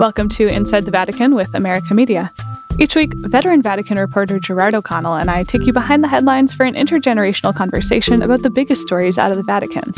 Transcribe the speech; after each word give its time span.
Welcome 0.00 0.30
to 0.30 0.48
Inside 0.48 0.86
the 0.86 0.90
Vatican 0.90 1.34
with 1.34 1.54
America 1.54 1.92
Media. 1.92 2.32
Each 2.78 2.96
week, 2.96 3.12
veteran 3.18 3.60
Vatican 3.60 3.98
reporter 3.98 4.40
Gerard 4.40 4.72
O'Connell 4.72 5.16
and 5.16 5.30
I 5.30 5.44
take 5.44 5.66
you 5.66 5.74
behind 5.74 6.02
the 6.02 6.08
headlines 6.08 6.54
for 6.54 6.64
an 6.64 6.72
intergenerational 6.72 7.54
conversation 7.54 8.22
about 8.22 8.40
the 8.40 8.48
biggest 8.48 8.80
stories 8.80 9.18
out 9.18 9.30
of 9.30 9.36
the 9.36 9.42
Vatican. 9.42 9.92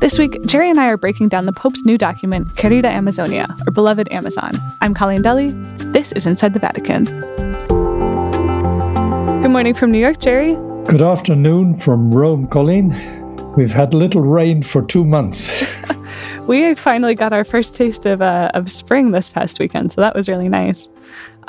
This 0.00 0.18
week, 0.18 0.42
Jerry 0.46 0.70
and 0.70 0.80
I 0.80 0.86
are 0.86 0.96
breaking 0.96 1.28
down 1.28 1.44
the 1.44 1.52
Pope's 1.52 1.84
new 1.84 1.98
document, 1.98 2.48
Querida 2.56 2.88
Amazonia, 2.88 3.46
or 3.66 3.72
Beloved 3.72 4.10
Amazon. 4.10 4.52
I'm 4.80 4.94
Colleen 4.94 5.20
Dulle. 5.20 5.50
This 5.92 6.12
is 6.12 6.26
Inside 6.26 6.54
the 6.54 6.58
Vatican. 6.58 7.04
Good 9.42 9.50
morning 9.50 9.74
from 9.74 9.90
New 9.90 10.00
York, 10.00 10.18
Jerry. 10.18 10.54
Good 10.86 11.02
afternoon 11.02 11.76
from 11.76 12.10
Rome, 12.10 12.46
Colleen. 12.46 12.94
We've 13.54 13.74
had 13.74 13.92
little 13.92 14.22
rain 14.22 14.62
for 14.62 14.82
two 14.82 15.04
months. 15.04 15.78
we 16.46 16.74
finally 16.74 17.14
got 17.14 17.32
our 17.32 17.44
first 17.44 17.74
taste 17.74 18.06
of, 18.06 18.20
uh, 18.20 18.50
of 18.54 18.70
spring 18.70 19.12
this 19.12 19.28
past 19.28 19.58
weekend, 19.60 19.92
so 19.92 20.00
that 20.00 20.14
was 20.14 20.28
really 20.28 20.48
nice. 20.48 20.88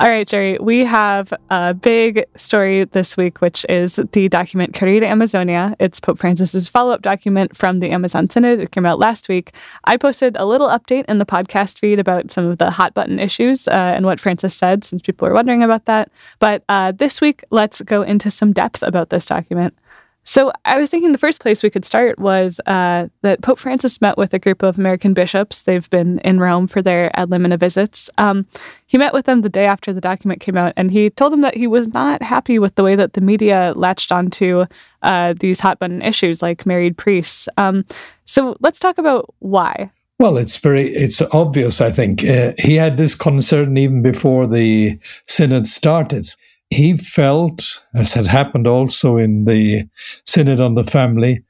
All 0.00 0.08
right, 0.08 0.26
Jerry, 0.26 0.58
we 0.60 0.84
have 0.84 1.32
a 1.50 1.72
big 1.72 2.24
story 2.36 2.84
this 2.84 3.16
week, 3.16 3.40
which 3.40 3.64
is 3.68 4.00
the 4.12 4.28
document 4.28 4.72
Querida 4.72 5.06
Amazonia. 5.06 5.76
It's 5.78 6.00
Pope 6.00 6.18
Francis's 6.18 6.66
follow 6.66 6.92
up 6.92 7.02
document 7.02 7.56
from 7.56 7.78
the 7.78 7.90
Amazon 7.90 8.28
Synod. 8.28 8.58
It 8.58 8.72
came 8.72 8.86
out 8.86 8.98
last 8.98 9.28
week. 9.28 9.52
I 9.84 9.96
posted 9.96 10.36
a 10.36 10.46
little 10.46 10.68
update 10.68 11.04
in 11.06 11.18
the 11.18 11.26
podcast 11.26 11.78
feed 11.78 12.00
about 12.00 12.32
some 12.32 12.46
of 12.46 12.58
the 12.58 12.72
hot 12.72 12.92
button 12.92 13.20
issues 13.20 13.68
uh, 13.68 13.70
and 13.70 14.04
what 14.04 14.20
Francis 14.20 14.54
said, 14.54 14.82
since 14.82 15.00
people 15.00 15.28
were 15.28 15.34
wondering 15.34 15.62
about 15.62 15.84
that. 15.84 16.10
But 16.40 16.64
uh, 16.68 16.90
this 16.90 17.20
week, 17.20 17.44
let's 17.50 17.80
go 17.82 18.02
into 18.02 18.30
some 18.30 18.52
depth 18.52 18.82
about 18.82 19.10
this 19.10 19.26
document. 19.26 19.74
So 20.24 20.50
I 20.64 20.78
was 20.78 20.88
thinking 20.88 21.12
the 21.12 21.18
first 21.18 21.40
place 21.40 21.62
we 21.62 21.70
could 21.70 21.84
start 21.84 22.18
was 22.18 22.60
uh, 22.66 23.08
that 23.20 23.42
Pope 23.42 23.58
Francis 23.58 24.00
met 24.00 24.16
with 24.16 24.32
a 24.32 24.38
group 24.38 24.62
of 24.62 24.78
American 24.78 25.12
bishops. 25.12 25.62
They've 25.62 25.88
been 25.90 26.18
in 26.20 26.40
Rome 26.40 26.66
for 26.66 26.80
their 26.80 27.10
ad 27.18 27.28
limina 27.28 27.58
visits. 27.58 28.08
Um, 28.16 28.46
he 28.86 28.96
met 28.96 29.12
with 29.12 29.26
them 29.26 29.42
the 29.42 29.48
day 29.50 29.66
after 29.66 29.92
the 29.92 30.00
document 30.00 30.40
came 30.40 30.56
out, 30.56 30.72
and 30.76 30.90
he 30.90 31.10
told 31.10 31.32
them 31.32 31.42
that 31.42 31.56
he 31.56 31.66
was 31.66 31.88
not 31.88 32.22
happy 32.22 32.58
with 32.58 32.74
the 32.74 32.82
way 32.82 32.96
that 32.96 33.12
the 33.12 33.20
media 33.20 33.74
latched 33.76 34.10
onto 34.10 34.64
uh, 35.02 35.34
these 35.38 35.60
hot 35.60 35.78
button 35.78 36.00
issues 36.00 36.40
like 36.40 36.64
married 36.64 36.96
priests. 36.96 37.48
Um, 37.58 37.84
so 38.24 38.56
let's 38.60 38.80
talk 38.80 38.96
about 38.96 39.32
why. 39.40 39.90
Well, 40.18 40.38
it's 40.38 40.56
very 40.56 40.86
it's 40.94 41.20
obvious. 41.32 41.80
I 41.80 41.90
think 41.90 42.24
uh, 42.24 42.52
he 42.58 42.76
had 42.76 42.96
this 42.96 43.14
concern 43.14 43.76
even 43.76 44.00
before 44.00 44.46
the 44.46 44.98
synod 45.26 45.66
started 45.66 46.32
he 46.70 46.96
felt, 46.96 47.82
as 47.94 48.12
had 48.12 48.26
happened 48.26 48.66
also 48.66 49.16
in 49.16 49.44
the 49.44 49.84
Synod 50.26 50.60
on 50.60 50.74
the 50.74 50.84
Family, 50.84 51.42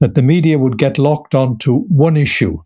that 0.00 0.14
the 0.14 0.22
media 0.22 0.58
would 0.58 0.78
get 0.78 0.98
locked 0.98 1.34
onto 1.34 1.80
one 1.84 2.16
issue, 2.16 2.58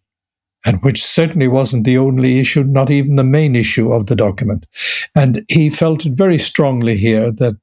and 0.66 0.82
which 0.82 1.02
certainly 1.02 1.48
wasn't 1.48 1.84
the 1.84 1.98
only 1.98 2.38
issue, 2.38 2.64
not 2.64 2.90
even 2.90 3.16
the 3.16 3.24
main 3.24 3.56
issue 3.56 3.92
of 3.92 4.06
the 4.06 4.16
document. 4.16 4.66
And 5.14 5.44
he 5.48 5.70
felt 5.70 6.04
it 6.04 6.12
very 6.12 6.38
strongly 6.38 6.98
here 6.98 7.32
that 7.32 7.56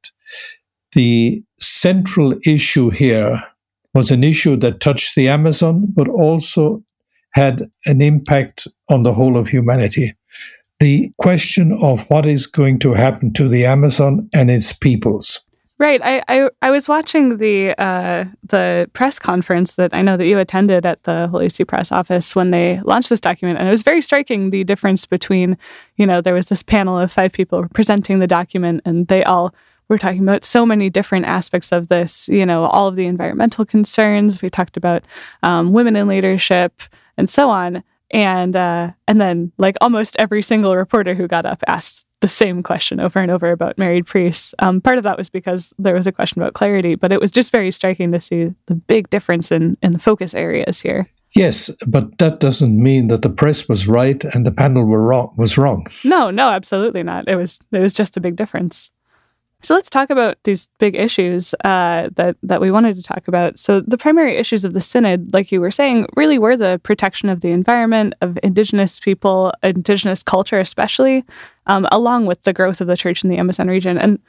the 0.94 1.44
central 1.60 2.36
issue 2.46 2.90
here 2.90 3.42
was 3.94 4.12
an 4.12 4.24
issue 4.24 4.56
that 4.58 4.82
touched 4.82 5.16
the 5.16 5.28
Amazon, 5.28 5.86
but 5.94 6.08
also 6.08 6.84
had 7.34 7.70
an 7.86 8.02
impact 8.02 8.68
on 8.90 9.04
the 9.04 9.14
whole 9.14 9.38
of 9.38 9.48
humanity 9.48 10.14
the 10.80 11.12
question 11.18 11.74
of 11.82 12.02
what 12.10 12.26
is 12.26 12.48
going 12.48 12.80
to 12.80 12.94
happen 12.94 13.34
to 13.34 13.48
the 13.48 13.66
Amazon 13.66 14.30
and 14.34 14.50
its 14.50 14.74
peoples. 14.74 15.46
Right. 15.78 16.02
I, 16.04 16.22
I, 16.28 16.50
I 16.62 16.72
was 16.72 16.90
watching 16.90 17.38
the 17.38 17.74
uh, 17.82 18.26
the 18.44 18.90
press 18.92 19.18
conference 19.18 19.78
that 19.78 19.94
I 19.94 20.02
know 20.02 20.18
that 20.18 20.26
you 20.26 20.38
attended 20.38 20.86
at 20.86 21.04
the 21.04 21.30
Holy 21.30 21.48
See 21.48 21.64
Press 21.64 21.90
office 21.90 22.36
when 22.36 22.52
they 22.52 22.82
launched 22.82 23.10
this 23.10 23.22
document, 23.22 23.60
and 23.60 23.68
it 23.68 23.72
was 23.72 23.82
very 23.82 24.02
striking 24.02 24.50
the 24.50 24.66
difference 24.66 25.06
between, 25.06 25.58
you 25.96 26.06
know, 26.06 26.20
there 26.20 26.34
was 26.34 26.48
this 26.48 26.64
panel 26.64 27.00
of 27.00 27.14
five 27.14 27.32
people 27.32 27.66
presenting 27.74 28.20
the 28.20 28.28
document, 28.28 28.82
and 28.84 29.08
they 29.08 29.24
all 29.24 29.56
were 29.88 29.98
talking 29.98 30.22
about 30.22 30.44
so 30.44 30.66
many 30.66 30.90
different 30.90 31.26
aspects 31.26 31.72
of 31.72 31.88
this. 31.88 32.28
You 32.28 32.46
know, 32.46 32.66
all 32.66 32.90
of 32.90 32.98
the 32.98 33.06
environmental 33.06 33.66
concerns. 33.66 34.42
We 34.42 34.50
talked 34.50 34.76
about 34.76 35.06
um, 35.44 35.72
women 35.72 35.96
in 35.96 36.10
leadership 36.10 36.82
and 37.16 37.30
so 37.30 37.50
on 37.50 37.84
and 38.12 38.56
uh, 38.56 38.92
and 39.08 39.20
then 39.22 39.52
like 39.58 39.76
almost 39.82 40.16
every 40.20 40.42
single 40.42 40.76
reporter 40.76 41.14
who 41.14 41.28
got 41.28 41.46
up 41.46 41.64
asked 41.68 42.06
the 42.22 42.28
same 42.28 42.62
question 42.64 43.00
over 43.00 43.20
and 43.20 43.32
over 43.32 43.52
about 43.52 43.78
married 43.78 44.06
priests. 44.06 44.54
Um, 44.60 44.82
part 44.82 44.98
of 44.98 45.04
that 45.06 45.18
was 45.18 45.30
because 45.30 45.74
there 45.80 45.94
was 45.94 46.06
a 46.06 46.12
question 46.12 46.42
about 46.42 46.54
clarity, 46.54 46.96
but 46.96 47.12
it 47.12 47.22
was 47.22 47.32
just 47.32 47.52
very 47.52 47.72
striking 47.72 48.12
to 48.12 48.20
see 48.20 48.54
the 48.66 48.76
big 48.76 49.10
difference 49.10 49.52
in 49.52 49.78
in 49.82 49.92
the 49.92 50.00
focus 50.00 50.34
areas 50.34 50.82
here. 50.82 51.10
Yes, 51.36 51.70
but 51.88 52.18
that 52.18 52.40
doesn't 52.40 52.82
mean 52.82 53.08
that 53.10 53.22
the 53.22 53.30
press 53.30 53.70
was 53.70 53.88
right 53.88 54.24
and 54.34 54.46
the 54.46 54.52
panel 54.52 54.84
were 54.86 55.04
wrong. 55.04 55.34
Was 55.38 55.58
wrong. 55.58 55.86
No, 56.04 56.32
no, 56.32 56.50
absolutely 56.50 57.04
not. 57.04 57.28
It 57.28 57.36
was 57.36 57.60
it 57.72 57.80
was 57.80 57.94
just 57.94 58.18
a 58.18 58.22
big 58.22 58.36
difference. 58.36 58.92
So 59.62 59.76
let's 59.76 59.90
talk 59.90 60.10
about 60.10 60.38
these 60.46 60.70
big 60.80 60.96
issues 60.96 61.54
uh, 61.66 62.10
that 62.16 62.38
that 62.44 62.62
we 62.62 62.72
wanted 62.72 62.96
to 62.96 63.04
talk 63.04 63.28
about. 63.28 63.60
So 63.60 63.82
the 63.82 63.98
primary 63.98 64.38
issues 64.38 64.64
of 64.64 64.74
the 64.74 64.80
synod, 64.80 65.34
like 65.34 65.52
you 65.52 65.60
were 65.60 65.72
saying, 65.72 66.08
really 66.16 66.40
were 66.40 66.56
the 66.56 66.80
protection 66.84 67.28
of 67.28 67.42
the 67.42 67.52
environment, 67.52 68.14
of 68.22 68.40
Indigenous 68.42 69.00
people, 69.00 69.54
Indigenous 69.62 70.24
culture, 70.24 70.60
especially, 70.60 71.26
um, 71.68 71.88
along 71.92 72.26
with 72.26 72.44
the 72.44 72.54
growth 72.54 72.80
of 72.80 72.88
the 72.88 72.96
church 72.96 73.24
in 73.24 73.30
the 73.30 73.38
Amazon 73.38 73.68
region. 73.68 73.98
And 73.98 74.20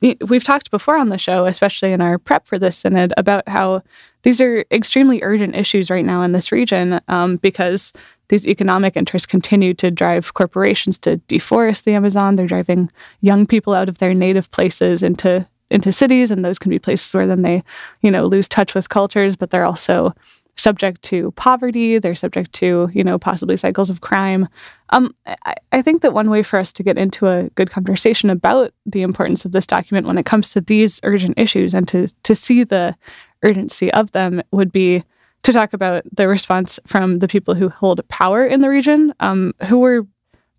we've 0.00 0.44
talked 0.44 0.70
before 0.70 0.96
on 0.96 1.10
the 1.10 1.18
show, 1.18 1.44
especially 1.44 1.92
in 1.92 2.00
our 2.00 2.18
prep 2.18 2.46
for 2.46 2.58
this 2.58 2.78
synod, 2.78 3.12
about 3.16 3.46
how 3.48 3.82
these 4.22 4.40
are 4.40 4.64
extremely 4.70 5.22
urgent 5.22 5.54
issues 5.54 5.90
right 5.90 6.04
now 6.04 6.22
in 6.22 6.32
this 6.32 6.50
region 6.50 7.00
um, 7.08 7.36
because 7.36 7.92
these 8.28 8.46
economic 8.46 8.96
interests 8.96 9.26
continue 9.26 9.74
to 9.74 9.90
drive 9.90 10.34
corporations 10.34 10.98
to 10.98 11.18
deforest 11.28 11.84
the 11.84 11.94
Amazon. 11.94 12.36
They're 12.36 12.46
driving 12.46 12.90
young 13.20 13.46
people 13.46 13.74
out 13.74 13.88
of 13.88 13.98
their 13.98 14.14
native 14.14 14.50
places 14.50 15.02
into 15.02 15.46
into 15.70 15.92
cities, 15.92 16.30
and 16.30 16.42
those 16.42 16.58
can 16.58 16.70
be 16.70 16.78
places 16.78 17.12
where 17.12 17.26
then 17.26 17.42
they, 17.42 17.62
you 18.00 18.10
know, 18.10 18.24
lose 18.24 18.48
touch 18.48 18.74
with 18.74 18.88
cultures, 18.88 19.36
but 19.36 19.50
they're 19.50 19.66
also 19.66 20.14
subject 20.56 21.02
to 21.02 21.30
poverty. 21.32 21.98
They're 21.98 22.14
subject 22.14 22.52
to, 22.54 22.90
you 22.92 23.04
know, 23.04 23.18
possibly 23.18 23.56
cycles 23.56 23.90
of 23.90 24.00
crime. 24.00 24.48
Um, 24.90 25.14
I, 25.26 25.54
I 25.72 25.82
think 25.82 26.02
that 26.02 26.14
one 26.14 26.30
way 26.30 26.42
for 26.42 26.58
us 26.58 26.72
to 26.74 26.82
get 26.82 26.98
into 26.98 27.28
a 27.28 27.44
good 27.50 27.70
conversation 27.70 28.28
about 28.28 28.72
the 28.84 29.02
importance 29.02 29.44
of 29.44 29.52
this 29.52 29.66
document 29.66 30.06
when 30.06 30.18
it 30.18 30.26
comes 30.26 30.50
to 30.50 30.60
these 30.60 31.00
urgent 31.04 31.38
issues 31.38 31.74
and 31.74 31.86
to 31.88 32.08
to 32.24 32.34
see 32.34 32.64
the 32.64 32.96
urgency 33.44 33.92
of 33.92 34.10
them 34.12 34.42
would 34.50 34.72
be 34.72 35.04
to 35.42 35.52
talk 35.52 35.72
about 35.72 36.04
the 36.12 36.28
response 36.28 36.78
from 36.86 37.20
the 37.20 37.28
people 37.28 37.54
who 37.54 37.68
hold 37.68 38.06
power 38.08 38.44
in 38.44 38.60
the 38.60 38.68
region, 38.68 39.14
um, 39.20 39.54
who 39.66 39.78
were 39.78 40.06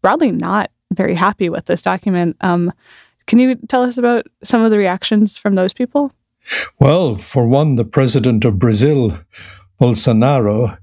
broadly 0.01 0.31
not 0.31 0.71
very 0.93 1.15
happy 1.15 1.49
with 1.49 1.65
this 1.65 1.81
document. 1.81 2.37
Um, 2.41 2.73
can 3.27 3.39
you 3.39 3.55
tell 3.67 3.83
us 3.83 3.97
about 3.97 4.25
some 4.43 4.63
of 4.63 4.71
the 4.71 4.77
reactions 4.77 5.37
from 5.37 5.55
those 5.55 5.73
people? 5.73 6.11
Well, 6.79 7.15
for 7.15 7.47
one, 7.47 7.75
the 7.75 7.85
president 7.85 8.45
of 8.45 8.57
Brazil, 8.57 9.17
Bolsonaro, 9.79 10.77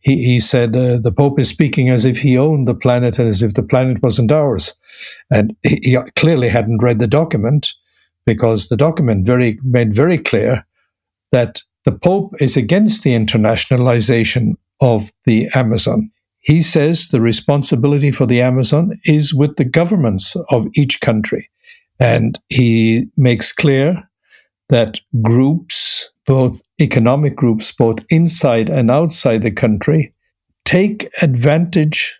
he, 0.00 0.22
he 0.22 0.38
said 0.38 0.74
uh, 0.74 0.98
the 0.98 1.12
Pope 1.12 1.38
is 1.38 1.48
speaking 1.48 1.90
as 1.90 2.04
if 2.04 2.18
he 2.18 2.38
owned 2.38 2.66
the 2.66 2.74
planet 2.74 3.18
and 3.18 3.28
as 3.28 3.42
if 3.42 3.54
the 3.54 3.62
planet 3.62 4.02
wasn't 4.02 4.32
ours. 4.32 4.74
And 5.30 5.54
he, 5.62 5.80
he 5.82 5.98
clearly 6.16 6.48
hadn't 6.48 6.82
read 6.82 6.98
the 6.98 7.06
document 7.06 7.72
because 8.24 8.68
the 8.68 8.76
document 8.76 9.26
very 9.26 9.58
made 9.62 9.94
very 9.94 10.18
clear 10.18 10.64
that 11.32 11.62
the 11.90 11.98
Pope 11.98 12.40
is 12.40 12.56
against 12.56 13.02
the 13.02 13.14
internationalization 13.14 14.54
of 14.80 15.10
the 15.24 15.48
Amazon. 15.54 16.08
He 16.38 16.62
says 16.62 17.08
the 17.08 17.20
responsibility 17.20 18.12
for 18.12 18.26
the 18.26 18.40
Amazon 18.40 18.92
is 19.04 19.34
with 19.34 19.56
the 19.56 19.64
governments 19.64 20.36
of 20.50 20.68
each 20.74 21.00
country. 21.00 21.50
And 21.98 22.38
he 22.48 23.08
makes 23.16 23.52
clear 23.52 24.08
that 24.68 25.00
groups, 25.20 26.12
both 26.26 26.62
economic 26.80 27.34
groups, 27.34 27.72
both 27.72 28.04
inside 28.08 28.70
and 28.70 28.88
outside 28.88 29.42
the 29.42 29.50
country, 29.50 30.14
take 30.64 31.10
advantage 31.22 32.19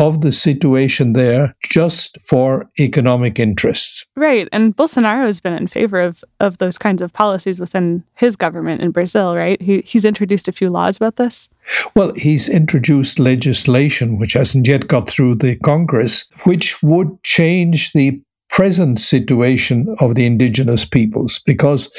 of 0.00 0.22
the 0.22 0.32
situation 0.32 1.12
there 1.12 1.54
just 1.62 2.18
for 2.22 2.68
economic 2.80 3.38
interests. 3.38 4.06
Right. 4.16 4.48
And 4.50 4.74
Bolsonaro 4.74 5.26
has 5.26 5.40
been 5.40 5.52
in 5.52 5.66
favor 5.66 6.00
of, 6.00 6.24
of 6.40 6.56
those 6.56 6.78
kinds 6.78 7.02
of 7.02 7.12
policies 7.12 7.60
within 7.60 8.02
his 8.14 8.34
government 8.34 8.80
in 8.80 8.92
Brazil, 8.92 9.36
right? 9.36 9.60
He, 9.60 9.82
he's 9.82 10.06
introduced 10.06 10.48
a 10.48 10.52
few 10.52 10.70
laws 10.70 10.96
about 10.96 11.16
this. 11.16 11.50
Well, 11.94 12.14
he's 12.16 12.48
introduced 12.48 13.18
legislation, 13.18 14.18
which 14.18 14.32
hasn't 14.32 14.66
yet 14.66 14.88
got 14.88 15.10
through 15.10 15.34
the 15.36 15.56
Congress, 15.56 16.30
which 16.44 16.82
would 16.82 17.22
change 17.22 17.92
the 17.92 18.22
present 18.48 18.98
situation 18.98 19.94
of 19.98 20.14
the 20.14 20.24
indigenous 20.24 20.84
peoples. 20.86 21.40
Because 21.44 21.92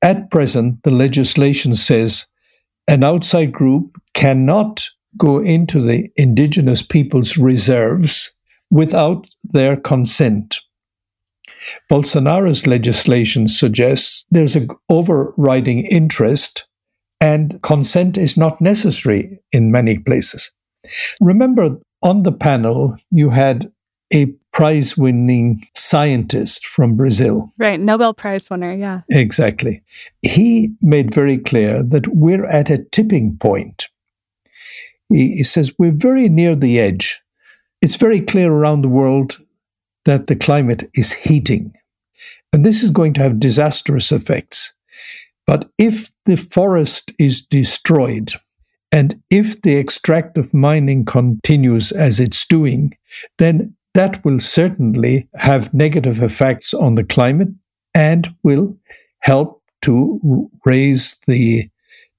at 0.00 0.30
present, 0.30 0.80
the 0.84 0.92
legislation 0.92 1.74
says 1.74 2.26
an 2.86 3.02
outside 3.02 3.50
group 3.50 4.00
cannot 4.14 4.88
go 5.16 5.38
into 5.38 5.80
the 5.80 6.08
indigenous 6.16 6.82
people's 6.82 7.36
reserves 7.36 8.36
without 8.70 9.28
their 9.44 9.76
consent. 9.76 10.58
Bolsonaro's 11.90 12.66
legislation 12.66 13.48
suggests 13.48 14.26
there's 14.30 14.56
an 14.56 14.68
overriding 14.88 15.84
interest 15.86 16.66
and 17.20 17.60
consent 17.62 18.18
is 18.18 18.36
not 18.36 18.60
necessary 18.60 19.40
in 19.52 19.70
many 19.70 19.98
places. 19.98 20.52
Remember 21.20 21.78
on 22.02 22.22
the 22.22 22.32
panel, 22.32 22.96
you 23.10 23.30
had 23.30 23.70
a 24.12 24.26
prize 24.52 24.96
winning 24.96 25.60
scientist 25.74 26.66
from 26.66 26.96
Brazil. 26.96 27.50
Right, 27.58 27.80
Nobel 27.80 28.14
Prize 28.14 28.48
winner, 28.48 28.72
yeah. 28.72 29.00
Exactly. 29.10 29.82
He 30.22 30.70
made 30.80 31.14
very 31.14 31.38
clear 31.38 31.82
that 31.82 32.06
we're 32.08 32.46
at 32.46 32.70
a 32.70 32.84
tipping 32.84 33.36
point. 33.38 33.88
He, 35.08 35.36
he 35.36 35.42
says 35.42 35.74
we're 35.78 35.92
very 35.92 36.28
near 36.28 36.54
the 36.54 36.80
edge. 36.80 37.22
It's 37.82 37.96
very 37.96 38.20
clear 38.20 38.52
around 38.52 38.82
the 38.82 38.88
world 38.88 39.38
that 40.04 40.26
the 40.26 40.36
climate 40.36 40.88
is 40.94 41.12
heating. 41.12 41.74
And 42.52 42.64
this 42.64 42.82
is 42.82 42.90
going 42.90 43.12
to 43.14 43.22
have 43.22 43.40
disastrous 43.40 44.12
effects. 44.12 44.72
But 45.46 45.70
if 45.78 46.10
the 46.24 46.36
forest 46.36 47.12
is 47.18 47.44
destroyed, 47.44 48.32
and 48.92 49.20
if 49.30 49.60
the 49.62 49.78
extractive 49.78 50.52
mining 50.54 51.04
continues 51.04 51.92
as 51.92 52.18
it's 52.18 52.46
doing, 52.46 52.96
then 53.38 53.74
that 53.94 54.24
will 54.24 54.38
certainly 54.38 55.28
have 55.34 55.72
negative 55.74 56.22
effects 56.22 56.72
on 56.72 56.94
the 56.94 57.04
climate 57.04 57.48
and 57.94 58.34
will 58.42 58.76
help 59.20 59.62
to 59.82 60.50
raise 60.64 61.20
the 61.26 61.68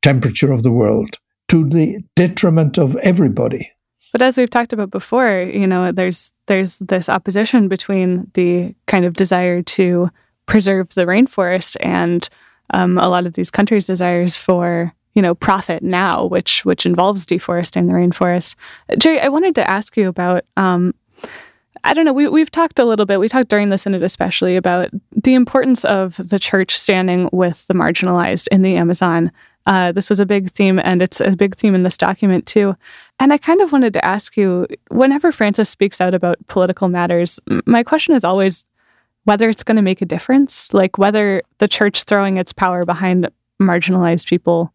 temperature 0.01 0.51
of 0.51 0.63
the 0.63 0.71
world 0.71 1.17
to 1.49 1.65
the 1.65 2.03
detriment 2.15 2.77
of 2.77 2.95
everybody. 2.97 3.71
But 4.11 4.21
as 4.21 4.37
we've 4.37 4.49
talked 4.49 4.73
about 4.73 4.91
before, 4.91 5.41
you 5.41 5.67
know, 5.67 5.91
there's 5.91 6.31
there's 6.45 6.77
this 6.79 7.09
opposition 7.09 7.67
between 7.67 8.29
the 8.33 8.75
kind 8.85 9.05
of 9.05 9.13
desire 9.13 9.61
to 9.61 10.09
preserve 10.45 10.93
the 10.93 11.05
rainforest 11.05 11.75
and 11.81 12.27
um, 12.73 12.97
a 12.97 13.07
lot 13.07 13.25
of 13.25 13.33
these 13.33 13.51
countries' 13.51 13.85
desires 13.85 14.35
for 14.35 14.93
you 15.13 15.21
know 15.21 15.35
profit 15.35 15.83
now, 15.83 16.25
which 16.25 16.63
which 16.63 16.85
involves 16.85 17.25
deforesting 17.25 17.87
the 17.87 17.93
rainforest. 17.93 18.55
Jerry, 18.97 19.19
I 19.19 19.29
wanted 19.29 19.55
to 19.55 19.69
ask 19.69 19.97
you 19.97 20.07
about. 20.07 20.45
Um, 20.57 20.93
I 21.83 21.93
don't 21.93 22.05
know. 22.05 22.13
We 22.13 22.27
we've 22.27 22.51
talked 22.51 22.79
a 22.79 22.85
little 22.85 23.05
bit. 23.05 23.19
We 23.19 23.29
talked 23.29 23.49
during 23.49 23.69
the 23.69 23.77
synod, 23.77 24.03
especially 24.03 24.57
about 24.57 24.89
the 25.11 25.35
importance 25.35 25.85
of 25.85 26.17
the 26.17 26.39
church 26.39 26.77
standing 26.77 27.29
with 27.31 27.65
the 27.67 27.73
marginalized 27.73 28.47
in 28.51 28.61
the 28.61 28.75
Amazon. 28.75 29.31
Uh, 29.67 29.91
this 29.91 30.09
was 30.09 30.21
a 30.21 30.25
big 30.25 30.49
theme, 30.51 30.79
and 30.79 31.01
it's 31.01 31.19
a 31.19 31.35
big 31.35 31.55
theme 31.55 31.75
in 31.75 31.83
this 31.83 31.97
document 31.97 32.45
too. 32.45 32.75
And 33.19 33.33
I 33.33 33.37
kind 33.37 33.61
of 33.61 33.73
wanted 33.73 33.91
to 33.93 34.05
ask 34.05 34.37
you, 34.37 34.65
whenever 34.89 35.31
Francis 35.31 35.69
speaks 35.69 35.99
out 35.99 36.13
about 36.13 36.37
political 36.47 36.87
matters, 36.87 37.39
my 37.65 37.83
question 37.83 38.15
is 38.15 38.23
always 38.23 38.65
whether 39.25 39.49
it's 39.49 39.63
going 39.63 39.75
to 39.75 39.81
make 39.81 40.01
a 40.01 40.05
difference, 40.05 40.73
like 40.73 40.97
whether 40.97 41.43
the 41.57 41.67
church 41.67 42.03
throwing 42.03 42.37
its 42.37 42.53
power 42.53 42.85
behind 42.85 43.29
marginalized 43.61 44.27
people 44.27 44.73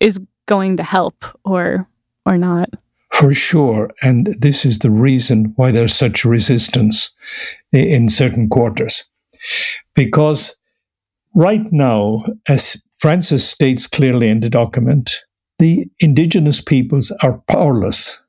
is 0.00 0.18
going 0.46 0.78
to 0.78 0.82
help 0.82 1.24
or 1.44 1.86
or 2.24 2.38
not. 2.38 2.70
For 3.12 3.34
sure, 3.34 3.90
and 4.02 4.34
this 4.38 4.64
is 4.64 4.78
the 4.78 4.90
reason 4.90 5.52
why 5.56 5.70
there's 5.70 5.94
such 5.94 6.24
resistance 6.24 7.10
in 7.72 8.08
certain 8.08 8.48
quarters. 8.48 9.10
Because 9.94 10.56
right 11.34 11.70
now, 11.70 12.24
as 12.48 12.82
Francis 13.00 13.48
states 13.48 13.86
clearly 13.86 14.28
in 14.28 14.40
the 14.40 14.50
document, 14.50 15.24
the 15.58 15.88
indigenous 16.00 16.60
peoples 16.60 17.10
are 17.22 17.38
powerless. 17.48 18.22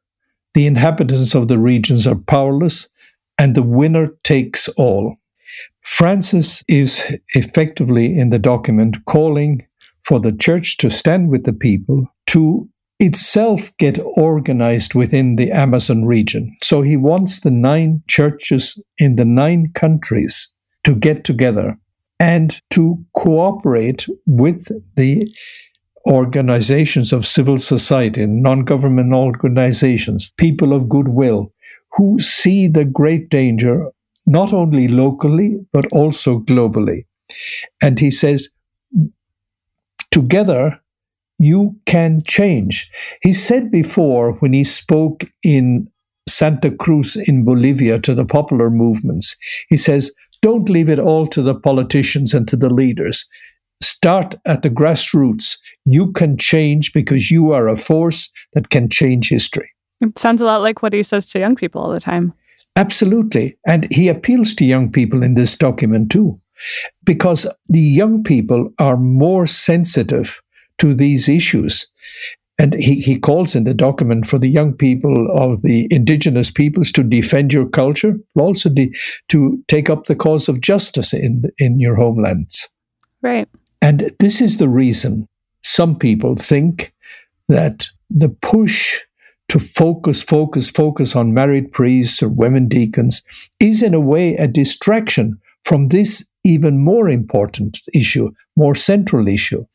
The 0.53 0.65
inhabitants 0.65 1.35
of 1.35 1.50
the 1.50 1.59
regions 1.59 2.07
are 2.07 2.15
powerless, 2.15 2.89
and 3.38 3.53
the 3.53 3.63
winner 3.63 4.07
takes 4.23 4.69
all. 4.69 5.18
Francis 5.81 6.63
is 6.69 7.18
effectively 7.35 8.18
in 8.18 8.29
the 8.29 8.39
document 8.39 9.03
calling 9.06 9.68
for 10.06 10.21
the 10.21 10.31
church 10.31 10.77
to 10.77 10.89
stand 10.89 11.29
with 11.29 11.44
the 11.44 11.53
people 11.53 12.07
to 12.27 12.69
itself 13.01 13.75
get 13.77 14.00
organized 14.15 14.95
within 14.95 15.35
the 15.35 15.51
Amazon 15.51 16.06
region. 16.06 16.56
So 16.63 16.81
he 16.81 16.95
wants 16.95 17.41
the 17.41 17.51
nine 17.51 18.03
churches 18.07 18.81
in 19.00 19.18
the 19.18 19.25
nine 19.25 19.73
countries 19.73 20.53
to 20.85 20.95
get 20.95 21.25
together 21.25 21.77
and 22.21 22.62
to 22.69 23.03
cooperate 23.15 24.06
with 24.27 24.68
the 24.95 25.27
organizations 26.07 27.12
of 27.12 27.25
civil 27.25 27.57
society, 27.57 28.27
non 28.27 28.63
government 28.63 29.12
organizations, 29.12 30.31
people 30.38 30.71
of 30.71 30.88
goodwill, 30.88 31.51
who 31.94 32.19
see 32.19 32.68
the 32.68 32.85
great 32.85 33.29
danger 33.29 33.88
not 34.27 34.53
only 34.53 34.88
locally, 34.88 35.57
but 35.73 35.85
also 35.91 36.39
globally. 36.41 37.06
And 37.81 38.00
he 38.00 38.12
says, 38.12 38.50
together, 40.12 40.79
you 41.39 41.75
can 41.88 42.21
change. 42.21 42.89
He 43.23 43.33
said 43.33 43.71
before 43.71 44.33
when 44.33 44.53
he 44.53 44.63
spoke 44.63 45.23
in 45.41 45.89
Santa 46.29 46.69
Cruz 46.69 47.15
in 47.15 47.44
Bolivia 47.44 48.00
to 48.00 48.13
the 48.13 48.25
popular 48.25 48.69
movements, 48.69 49.35
he 49.69 49.75
says, 49.75 50.12
don't 50.42 50.70
leave 50.70 50.90
it 50.90 51.00
all 51.00 51.28
to 51.28 51.42
the 51.42 51.56
politicians 51.56 52.34
and 52.34 52.48
to 52.48 52.56
the 52.56 52.74
leaders. 52.74 53.26
Start 53.82 54.36
at 54.46 54.62
the 54.62 54.70
grassroots. 54.70 55.58
You 55.86 56.12
can 56.12 56.38
change 56.38 56.94
because 56.94 57.32
you 57.32 57.52
are 57.52 57.68
a 57.68 57.78
force 57.78 58.32
that 58.54 58.70
can 58.70 58.90
change 58.90 59.30
history. 59.30 59.70
It 60.02 60.18
sounds 60.18 60.42
a 60.42 60.46
lot 60.46 60.62
like 60.62 60.82
what 60.82 60.94
he 60.94 61.04
says 61.04 61.26
to 61.28 61.40
young 61.40 61.56
people 61.56 61.82
all 61.82 61.92
the 61.92 62.00
time. 62.00 62.34
Absolutely. 62.76 63.58
And 63.68 63.92
he 63.92 64.08
appeals 64.08 64.54
to 64.56 64.66
young 64.66 64.92
people 64.92 65.24
in 65.24 65.36
this 65.36 65.58
document 65.58 66.12
too, 66.12 66.40
because 67.04 67.48
the 67.70 67.80
young 67.80 68.24
people 68.24 68.72
are 68.80 68.98
more 68.98 69.46
sensitive 69.46 70.42
to 70.78 70.94
these 70.94 71.28
issues. 71.30 71.90
And 72.62 72.75
he, 72.75 73.02
he 73.02 73.18
calls 73.18 73.56
in 73.56 73.63
the 73.63 73.74
document 73.74 74.28
for 74.28 74.38
the 74.38 74.48
young 74.48 74.72
people 74.72 75.28
of 75.36 75.63
the 75.63 75.88
indigenous 75.90 76.52
peoples 76.52 76.92
to 76.92 77.02
defend 77.02 77.52
your 77.52 77.68
culture, 77.68 78.13
also 78.36 78.69
de- 78.69 78.94
to 79.30 79.60
take 79.68 79.90
up 79.90 80.06
the 80.06 80.16
cause 80.16 80.48
of 80.48 80.62
justice 80.62 81.12
in, 81.12 81.46
in 81.58 81.80
your 81.80 81.96
homelands. 81.96 82.69
Right. 83.24 83.50
And 83.81 84.12
this 84.19 84.42
is 84.42 84.58
the 84.58 84.69
reason 84.69 85.28
some 85.63 85.96
people 85.98 86.36
think 86.36 86.94
that 87.48 87.88
the 88.12 88.30
push 88.30 89.00
to 89.50 89.57
focus, 89.57 90.24
focus, 90.24 90.69
focus 90.69 91.16
on 91.16 91.34
married 91.34 91.72
priests 91.72 92.22
or 92.22 92.30
women 92.30 92.68
deacons 92.68 93.24
is 93.60 93.81
in 93.81 93.96
a 93.96 94.00
way 94.00 94.36
a 94.36 94.48
distraction 94.48 95.40
from 95.64 95.88
this 95.88 96.30
even 96.44 96.78
more 96.78 97.10
important 97.10 97.80
issue, 97.96 98.30
more 98.62 98.75
central 98.75 99.28
issue, 99.28 99.66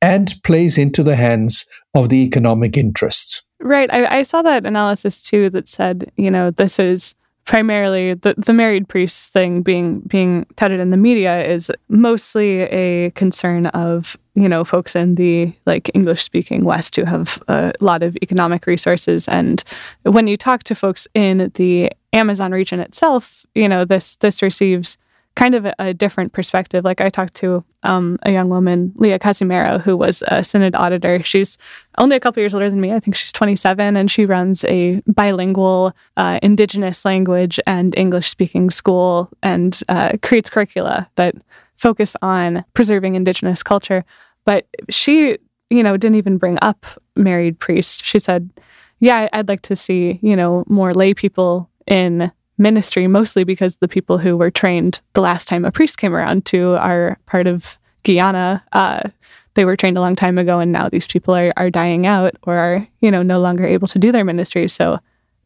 and 0.00 0.32
plays 0.44 0.78
into 0.78 1.02
the 1.02 1.16
hands 1.16 1.66
of 1.94 2.08
the 2.08 2.22
economic 2.28 2.76
interests. 2.76 3.42
Right. 3.60 3.92
I, 3.92 4.18
I 4.18 4.22
saw 4.22 4.42
that 4.42 4.64
analysis 4.64 5.20
too 5.20 5.50
that 5.50 5.66
said, 5.66 6.12
you 6.16 6.30
know, 6.30 6.52
this 6.52 6.78
is 6.78 7.16
primarily 7.48 8.12
the, 8.12 8.34
the 8.36 8.52
married 8.52 8.86
priests 8.88 9.28
thing 9.28 9.62
being 9.62 10.00
being 10.00 10.46
touted 10.56 10.80
in 10.80 10.90
the 10.90 10.98
media 10.98 11.42
is 11.42 11.72
mostly 11.88 12.60
a 12.60 13.10
concern 13.12 13.66
of 13.68 14.18
you 14.34 14.46
know 14.46 14.64
folks 14.64 14.94
in 14.94 15.14
the 15.14 15.50
like 15.64 15.90
english 15.94 16.22
speaking 16.22 16.62
west 16.62 16.94
who 16.94 17.04
have 17.06 17.42
a 17.48 17.72
lot 17.80 18.02
of 18.02 18.14
economic 18.16 18.66
resources 18.66 19.26
and 19.28 19.64
when 20.02 20.26
you 20.26 20.36
talk 20.36 20.62
to 20.62 20.74
folks 20.74 21.08
in 21.14 21.50
the 21.54 21.90
amazon 22.12 22.52
region 22.52 22.80
itself 22.80 23.46
you 23.54 23.66
know 23.66 23.82
this 23.82 24.16
this 24.16 24.42
receives 24.42 24.98
kind 25.38 25.54
of 25.54 25.66
a, 25.66 25.74
a 25.78 25.94
different 25.94 26.32
perspective. 26.32 26.84
Like 26.84 27.00
I 27.00 27.10
talked 27.10 27.34
to 27.34 27.64
um, 27.84 28.18
a 28.24 28.32
young 28.32 28.48
woman, 28.48 28.92
Leah 28.96 29.20
Casimero, 29.20 29.80
who 29.80 29.96
was 29.96 30.24
a 30.26 30.42
synod 30.42 30.74
auditor. 30.74 31.22
She's 31.22 31.56
only 31.96 32.16
a 32.16 32.20
couple 32.20 32.40
years 32.40 32.54
older 32.54 32.68
than 32.68 32.80
me. 32.80 32.92
I 32.92 32.98
think 32.98 33.14
she's 33.14 33.30
27, 33.30 33.96
and 33.96 34.10
she 34.10 34.26
runs 34.26 34.64
a 34.64 35.00
bilingual 35.06 35.94
uh, 36.16 36.40
Indigenous 36.42 37.04
language 37.04 37.60
and 37.68 37.96
English 37.96 38.28
speaking 38.28 38.68
school 38.68 39.30
and 39.40 39.80
uh, 39.88 40.14
creates 40.22 40.50
curricula 40.50 41.08
that 41.14 41.36
focus 41.76 42.16
on 42.20 42.64
preserving 42.74 43.14
Indigenous 43.14 43.62
culture. 43.62 44.04
But 44.44 44.66
she, 44.90 45.38
you 45.70 45.84
know, 45.84 45.96
didn't 45.96 46.16
even 46.16 46.38
bring 46.38 46.58
up 46.62 46.84
married 47.14 47.60
priests. 47.60 48.02
She 48.04 48.18
said, 48.18 48.50
"Yeah, 48.98 49.28
I'd 49.32 49.46
like 49.46 49.62
to 49.62 49.76
see, 49.76 50.18
you 50.20 50.34
know, 50.34 50.64
more 50.66 50.92
lay 50.92 51.14
people 51.14 51.70
in 51.86 52.32
ministry, 52.58 53.06
mostly 53.06 53.44
because 53.44 53.76
the 53.76 53.88
people 53.88 54.18
who 54.18 54.36
were 54.36 54.50
trained 54.50 55.00
the 55.14 55.20
last 55.20 55.48
time 55.48 55.64
a 55.64 55.72
priest 55.72 55.98
came 55.98 56.14
around 56.14 56.44
to 56.46 56.74
our 56.76 57.18
part 57.26 57.46
of 57.46 57.78
Guyana, 58.02 58.64
uh, 58.72 59.08
they 59.54 59.64
were 59.64 59.76
trained 59.76 59.96
a 59.96 60.00
long 60.00 60.16
time 60.16 60.38
ago, 60.38 60.60
and 60.60 60.70
now 60.70 60.88
these 60.88 61.06
people 61.06 61.34
are, 61.34 61.52
are 61.56 61.70
dying 61.70 62.06
out 62.06 62.36
or 62.44 62.56
are, 62.56 62.86
you 63.00 63.10
know, 63.10 63.22
no 63.22 63.38
longer 63.38 63.66
able 63.66 63.88
to 63.88 63.98
do 63.98 64.12
their 64.12 64.24
ministry. 64.24 64.68
So, 64.68 65.00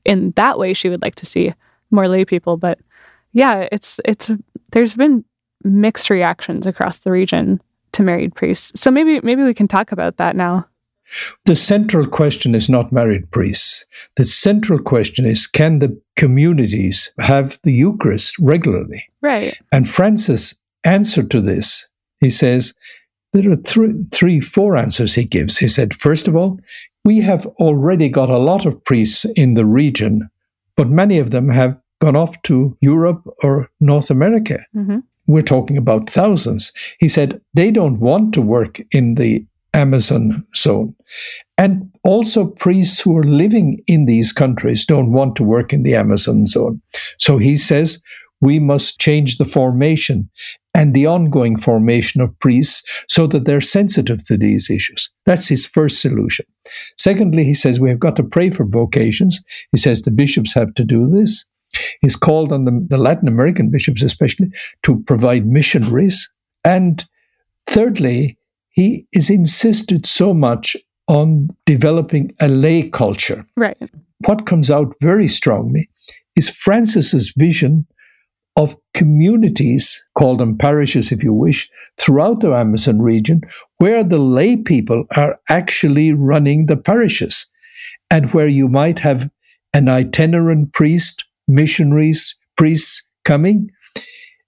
in 0.05 0.33
that 0.33 0.59
way, 0.59 0.75
she 0.75 0.89
would 0.89 1.03
like 1.03 1.15
to 1.17 1.27
see 1.27 1.55
more 1.91 2.09
lay 2.09 2.25
people. 2.25 2.57
But 2.57 2.79
yeah, 3.33 3.69
it's 3.73 4.01
it's 4.05 4.31
there's 4.73 4.95
been 4.95 5.25
mixed 5.65 6.11
reactions 6.11 6.67
across 6.67 6.99
the 6.99 7.11
region 7.11 7.61
to 7.93 8.03
married 8.03 8.35
priests. 8.35 8.81
So 8.81 8.91
maybe 8.91 9.21
maybe 9.23 9.43
we 9.43 9.55
can 9.55 9.69
talk 9.69 9.93
about 9.93 10.17
that 10.17 10.37
now. 10.37 10.67
The 11.45 11.57
central 11.57 12.07
question 12.07 12.55
is 12.55 12.69
not 12.69 12.93
married 12.93 13.31
priests. 13.31 13.87
The 14.17 14.25
central 14.25 14.79
question 14.79 15.27
is 15.27 15.47
can 15.47 15.79
the 15.79 16.01
communities 16.17 17.13
have 17.19 17.59
the 17.63 17.73
Eucharist 17.73 18.39
regularly? 18.39 19.05
Right. 19.21 19.57
And 19.73 19.89
Francis 19.89 20.59
answered 20.85 21.31
to 21.31 21.41
this. 21.41 21.89
He 22.21 22.31
says, 22.31 22.75
there 23.33 23.51
are 23.51 23.57
three, 23.57 24.05
three, 24.13 24.41
four 24.41 24.77
answers 24.77 25.15
he 25.15 25.25
gives. 25.25 25.59
He 25.59 25.69
said, 25.69 25.95
first 25.95 26.29
of 26.29 26.37
all, 26.37 26.61
we 27.05 27.21
have 27.21 27.47
already 27.59 28.09
got 28.09 28.31
a 28.31 28.39
lot 28.39 28.67
of 28.67 28.85
priests 28.85 29.25
in 29.37 29.55
the 29.55 29.65
region 29.65 30.29
but 30.77 30.89
many 30.89 31.19
of 31.19 31.31
them 31.31 31.49
have 31.49 31.81
gone 32.01 32.17
off 32.17 32.41
to 32.43 32.77
Europe 32.81 33.23
or 33.43 33.71
North 33.81 34.11
America. 34.11 34.65
Mm-hmm. 34.75 34.99
We're 35.27 35.43
talking 35.43 35.77
about 35.77 36.11
thousands. 36.11 36.73
He 36.99 37.09
said 37.09 37.41
they 37.55 37.71
don't 37.71 38.01
want 38.01 38.35
to 38.35 38.43
work 38.43 38.81
in 38.91 39.15
the 39.15 39.47
Amazon 39.75 40.47
zone. 40.57 40.95
And 41.59 41.91
also, 42.03 42.47
priests 42.49 43.01
who 43.01 43.17
are 43.17 43.25
living 43.25 43.81
in 43.87 44.07
these 44.07 44.33
countries 44.33 44.85
don't 44.85 45.13
want 45.13 45.37
to 45.37 45.45
work 45.45 45.73
in 45.73 45.83
the 45.83 45.95
Amazon 45.95 46.47
zone. 46.47 46.81
So 47.19 47.39
he 47.39 47.57
says 47.57 48.03
we 48.41 48.59
must 48.59 49.01
change 49.01 49.39
the 49.39 49.45
formation 49.45 50.29
and 50.75 50.95
the 50.95 51.07
ongoing 51.07 51.57
formation 51.57 52.21
of 52.21 52.37
priests 52.41 53.05
so 53.09 53.27
that 53.29 53.45
they're 53.45 53.61
sensitive 53.61 54.25
to 54.25 54.37
these 54.37 54.71
issues. 54.71 55.11
That's 55.27 55.47
his 55.47 55.67
first 55.67 56.01
solution. 56.01 56.47
Secondly, 56.99 57.45
he 57.45 57.55
says 57.55 57.79
we 57.79 57.91
have 57.91 58.01
got 58.01 58.17
to 58.17 58.25
pray 58.25 58.51
for 58.51 58.65
vocations. 58.65 59.41
He 59.71 59.79
says 59.79 60.03
the 60.03 60.11
bishops 60.11 60.55
have 60.55 60.75
to 60.75 60.85
do 60.85 61.09
this. 61.09 61.47
He's 62.01 62.17
called 62.17 62.53
on 62.53 62.65
the, 62.65 62.87
the 62.89 62.99
Latin 62.99 63.29
American 63.29 63.71
bishops, 63.71 64.03
especially, 64.03 64.49
to 64.83 65.01
provide 65.05 65.47
missionaries. 65.47 66.29
And 66.65 67.05
thirdly, 67.67 68.39
he 68.71 69.07
is 69.13 69.31
insisted 69.31 70.07
so 70.07 70.35
much 70.35 70.77
on 71.13 71.55
developing 71.67 72.35
a 72.41 72.49
lay 72.49 72.89
culture. 72.89 73.45
Right. 73.55 73.77
What 74.27 74.47
comes 74.47 74.71
out 74.71 74.95
very 75.01 75.29
strongly 75.29 75.91
is 76.37 76.49
Francis's 76.49 77.35
vision 77.37 77.87
of 78.57 78.77
communities, 78.95 80.03
call 80.17 80.39
them 80.39 80.57
parishes 80.57 81.13
if 81.13 81.23
you 81.23 81.35
wish, 81.35 81.71
throughout 82.01 82.41
the 82.41 82.53
Amazon 82.55 83.01
region, 83.01 83.43
where 83.77 84.03
the 84.03 84.19
lay 84.19 84.57
people 84.57 85.05
are 85.17 85.39
actually 85.51 86.15
running 86.15 86.67
the 86.67 86.77
parishes, 86.79 87.47
and 88.11 88.33
where 88.33 88.49
you 88.49 88.69
might 88.69 88.99
have 88.99 89.31
an 89.75 89.89
itinerant 89.89 90.73
priest, 90.73 91.25
missionaries, 91.47 92.35
priests 92.57 93.07
coming. 93.25 93.71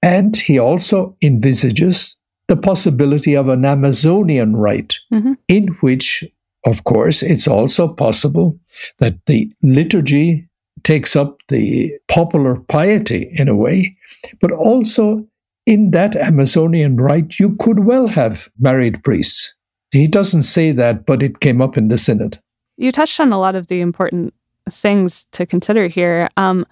And 0.03 0.37
he 0.37 0.59
also 0.59 1.15
envisages 1.23 2.17
the 2.49 2.57
possibility 2.57 3.35
of 3.35 3.49
an 3.49 3.65
Amazonian 3.65 4.57
rite, 4.57 4.99
mm-hmm. 5.13 5.33
in 5.49 5.69
which, 5.81 6.25
of 6.65 6.85
course, 6.85 7.23
it's 7.23 7.47
also 7.47 7.89
possible 7.89 8.59
that 8.99 9.15
the 9.27 9.53
liturgy 9.63 10.49
takes 10.83 11.17
up 11.17 11.41
the 11.49 11.93
popular 12.09 12.57
piety 12.57 13.31
in 13.33 13.49
a 13.49 13.55
way, 13.55 13.95
but 14.41 14.51
also 14.51 15.27
in 15.67 15.91
that 15.93 16.17
Amazonian 16.17 16.97
rite, 16.97 17.39
you 17.39 17.57
could 17.57 17.81
well 17.81 18.07
have 18.07 18.51
married 18.59 19.03
priests. 19.03 19.55
He 19.93 20.07
doesn't 20.07 20.43
say 20.43 20.73
that, 20.73 21.07
but 21.07 21.23
it 21.23 21.41
came 21.41 21.63
up 21.63 21.77
in 21.77 21.89
the 21.89 21.97
synod. 21.97 22.39
You 22.77 22.93
touched 22.93 23.21
on 23.21 23.33
a 23.33 23.39
lot 23.39 23.55
of 23.55 23.69
the 23.69 23.81
important 23.81 24.35
things 24.69 25.27
to 25.33 25.47
consider 25.47 25.87
here. 25.87 26.29
Um, 26.37 26.67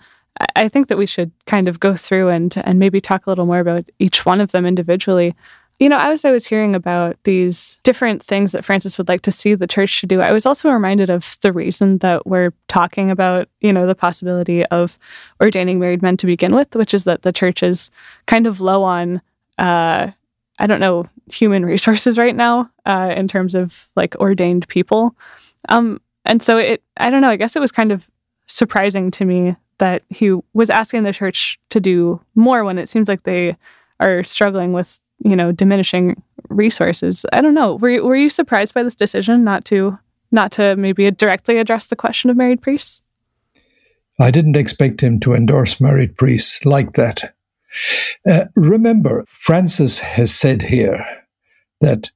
I 0.57 0.69
think 0.69 0.89
that 0.89 0.99
we 0.99 1.07
should 1.07 1.31
kind 1.47 1.69
of 1.69 1.79
go 1.79 1.95
through 1.95 2.29
and 2.29 2.55
and 2.65 2.79
maybe 2.79 3.01
talk 3.01 3.27
a 3.27 3.31
little 3.31 3.47
more 3.47 3.61
about 3.61 3.85
each 3.99 4.25
one 4.25 4.41
of 4.41 4.53
them 4.53 4.67
individually. 4.67 5.35
You 5.83 5.89
know, 5.89 5.99
as 5.99 6.25
I 6.25 6.31
was 6.31 6.47
hearing 6.47 6.77
about 6.77 7.17
these 7.25 7.81
different 7.83 8.23
things 8.23 8.53
that 8.53 8.65
Francis 8.65 8.99
would 8.99 9.09
like 9.09 9.23
to 9.23 9.33
see 9.33 9.57
the 9.57 9.67
church 9.67 10.01
to 10.01 10.07
do, 10.07 10.21
I 10.21 10.33
was 10.33 10.47
also 10.47 10.71
reminded 10.71 11.11
of 11.11 11.37
the 11.41 11.53
reason 11.53 11.99
that 11.99 12.25
we're 12.25 12.53
talking 12.69 13.11
about, 13.11 13.49
you 13.61 13.73
know, 13.73 13.85
the 13.85 13.97
possibility 13.97 14.65
of 14.67 14.97
ordaining 15.43 15.81
married 15.81 16.01
men 16.01 16.17
to 16.19 16.27
begin 16.27 16.55
with, 16.55 16.77
which 16.77 16.95
is 16.95 17.03
that 17.03 17.23
the 17.23 17.33
church 17.33 17.65
is 17.65 17.91
kind 18.27 18.47
of 18.47 18.61
low 18.61 18.85
on, 18.85 19.23
uh, 19.59 20.13
I 20.61 20.67
don't 20.69 20.79
know, 20.79 21.09
human 21.27 21.67
resources 21.67 22.17
right 22.17 22.37
now 22.37 22.71
uh, 22.87 23.13
in 23.17 23.27
terms 23.27 23.57
of 23.57 23.89
like 23.97 24.15
ordained 24.21 24.69
people. 24.69 25.17
Um, 25.69 26.01
and 26.25 26.45
so 26.45 26.59
it, 26.59 26.81
I 26.97 27.11
don't 27.11 27.23
know, 27.23 27.31
I 27.31 27.37
guess 27.37 27.57
it 27.57 27.61
was 27.61 27.73
kind 27.73 27.91
of 27.91 28.09
surprising 28.47 29.11
to 29.11 29.25
me 29.25 29.57
that 29.79 30.05
he 30.11 30.33
was 30.55 30.71
asking 30.71 31.03
the 31.03 31.13
church 31.13 31.59
to 31.71 31.81
do 31.81 32.21
more 32.37 32.63
when 32.63 32.79
it 32.79 32.89
seems 32.89 33.09
like 33.09 33.25
they 33.25 33.57
are 33.99 34.23
struggling 34.23 34.73
with 34.73 35.01
you 35.25 35.37
know 35.37 35.53
diminishing 35.53 36.23
resources. 36.49 37.25
I 37.33 37.41
don't 37.41 37.55
know. 37.55 37.77
Were 37.77 37.91
you, 37.91 38.05
were 38.05 38.17
you 38.17 38.31
surprised 38.31 38.75
by 38.75 38.83
this 38.83 38.95
decision 38.95 39.45
not 39.45 39.65
to 39.67 39.99
not 40.31 40.53
to 40.53 40.77
maybe 40.77 41.11
directly 41.11 41.59
address 41.59 41.87
the 41.87 41.97
question 41.97 42.31
of 42.31 42.37
married 42.37 42.63
priests? 42.63 43.03
I 44.19 44.31
didn't 44.31 44.57
expect 44.57 45.03
him 45.03 45.21
to 45.21 45.35
endorse 45.35 45.81
married 45.81 46.17
priests 46.17 46.65
like 46.65 46.93
that. 46.95 47.35
Uh, 48.29 48.45
remember, 48.57 49.25
Francis 49.27 49.99
has 49.99 50.35
said 50.35 50.63
here 50.63 51.05
that 51.81 52.11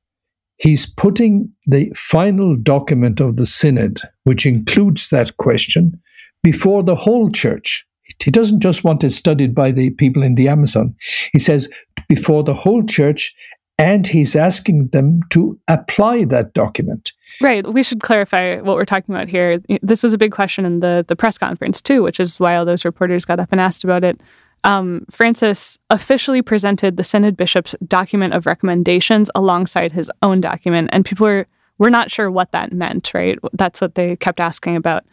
he's 0.59 0.87
putting 0.87 1.53
the 1.67 1.91
final 1.95 2.57
document 2.57 3.21
of 3.21 3.37
the 3.37 3.47
synod, 3.47 4.01
which 4.25 4.47
includes 4.47 5.09
that 5.11 5.37
question, 5.39 6.01
before 6.43 6.83
the 6.83 6.95
whole 6.95 7.31
church. 7.31 7.87
He 8.23 8.31
doesn't 8.31 8.61
just 8.61 8.85
want 8.85 9.05
it 9.05 9.11
studied 9.11 9.55
by 9.55 9.71
the 9.73 9.91
people 9.91 10.23
in 10.23 10.35
the 10.35 10.49
Amazon. 10.49 10.95
He 11.33 11.39
says 11.39 11.69
before 12.09 12.43
the 12.43 12.55
whole 12.55 12.85
church, 12.85 13.35
and 13.79 14.07
he's 14.07 14.35
asking 14.35 14.89
them 14.89 15.21
to 15.31 15.59
apply 15.69 16.25
that 16.25 16.55
document. 16.55 17.13
Right. 17.43 17.71
We 17.71 17.83
should 17.83 18.03
clarify 18.03 18.61
what 18.61 18.77
we're 18.77 18.87
talking 18.87 19.15
about 19.15 19.29
here. 19.29 19.61
This 19.83 20.03
was 20.03 20.15
a 20.15 20.19
big 20.19 20.33
question 20.33 20.65
in 20.65 20.81
the, 20.81 21.05
the 21.07 21.17
press 21.17 21.37
conference, 21.37 21.83
too, 21.83 22.03
which 22.03 22.19
is 22.19 22.41
why 22.41 22.57
all 22.57 22.65
those 22.65 22.87
reporters 22.87 23.27
got 23.27 23.39
up 23.39 23.53
and 23.53 23.61
asked 23.61 23.85
about 23.85 24.03
it. 24.03 24.21
Um, 24.65 25.05
Francis 25.11 25.79
officially 25.91 26.41
presented 26.41 26.97
the 26.97 27.05
Synod 27.05 27.37
Bishop's 27.37 27.75
document 27.87 28.33
of 28.33 28.47
recommendations 28.47 29.31
alongside 29.35 29.93
his 29.93 30.11
own 30.23 30.41
document, 30.41 30.89
and 30.93 31.05
people 31.05 31.27
were, 31.27 31.47
were 31.79 31.91
not 31.91 32.11
sure 32.11 32.31
what 32.31 32.53
that 32.53 32.73
meant, 32.73 33.13
right? 33.13 33.39
That's 33.53 33.81
what 33.81 33.95
they 33.95 34.17
kept 34.17 34.41
asking 34.41 34.75
about 34.75 35.05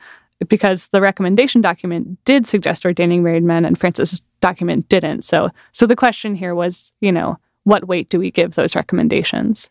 because 0.50 0.88
the 0.88 1.02
recommendation 1.02 1.62
document 1.62 2.24
did 2.26 2.46
suggest 2.46 2.86
ordaining 2.86 3.24
married 3.24 3.44
men 3.44 3.66
and 3.66 3.78
Francis' 3.80 4.22
document 4.42 4.90
didn't. 4.90 5.24
So 5.24 5.50
so 5.72 5.86
the 5.86 5.96
question 5.96 6.36
here 6.36 6.56
was, 6.56 6.92
you 7.02 7.12
know, 7.12 7.38
what 7.64 7.88
weight 7.88 8.10
do 8.10 8.20
we 8.20 8.32
give 8.32 8.56
those 8.56 8.76
recommendations? 8.76 9.70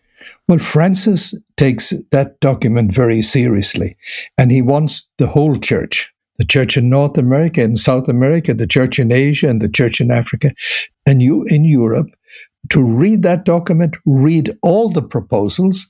Well, 0.49 0.59
Francis 0.59 1.35
takes 1.57 1.93
that 2.13 2.39
document 2.41 2.95
very 2.95 3.23
seriously, 3.23 3.97
and 4.39 4.51
he 4.53 4.63
wants 4.63 5.09
the 5.19 5.27
whole 5.27 5.57
church 5.57 6.13
the 6.39 6.47
church 6.47 6.77
in 6.77 6.89
North 6.89 7.19
America 7.19 7.63
and 7.63 7.79
South 7.79 8.09
America, 8.09 8.55
the 8.55 8.67
church 8.67 8.99
in 8.99 9.13
Asia, 9.13 9.49
and 9.49 9.61
the 9.61 9.69
church 9.69 10.01
in 10.01 10.11
Africa, 10.11 10.51
and 11.07 11.23
you 11.23 11.45
in 11.49 11.65
Europe 11.65 12.09
to 12.71 12.83
read 12.83 13.23
that 13.23 13.45
document, 13.45 13.97
read 14.07 14.51
all 14.63 14.89
the 14.89 15.03
proposals, 15.03 15.89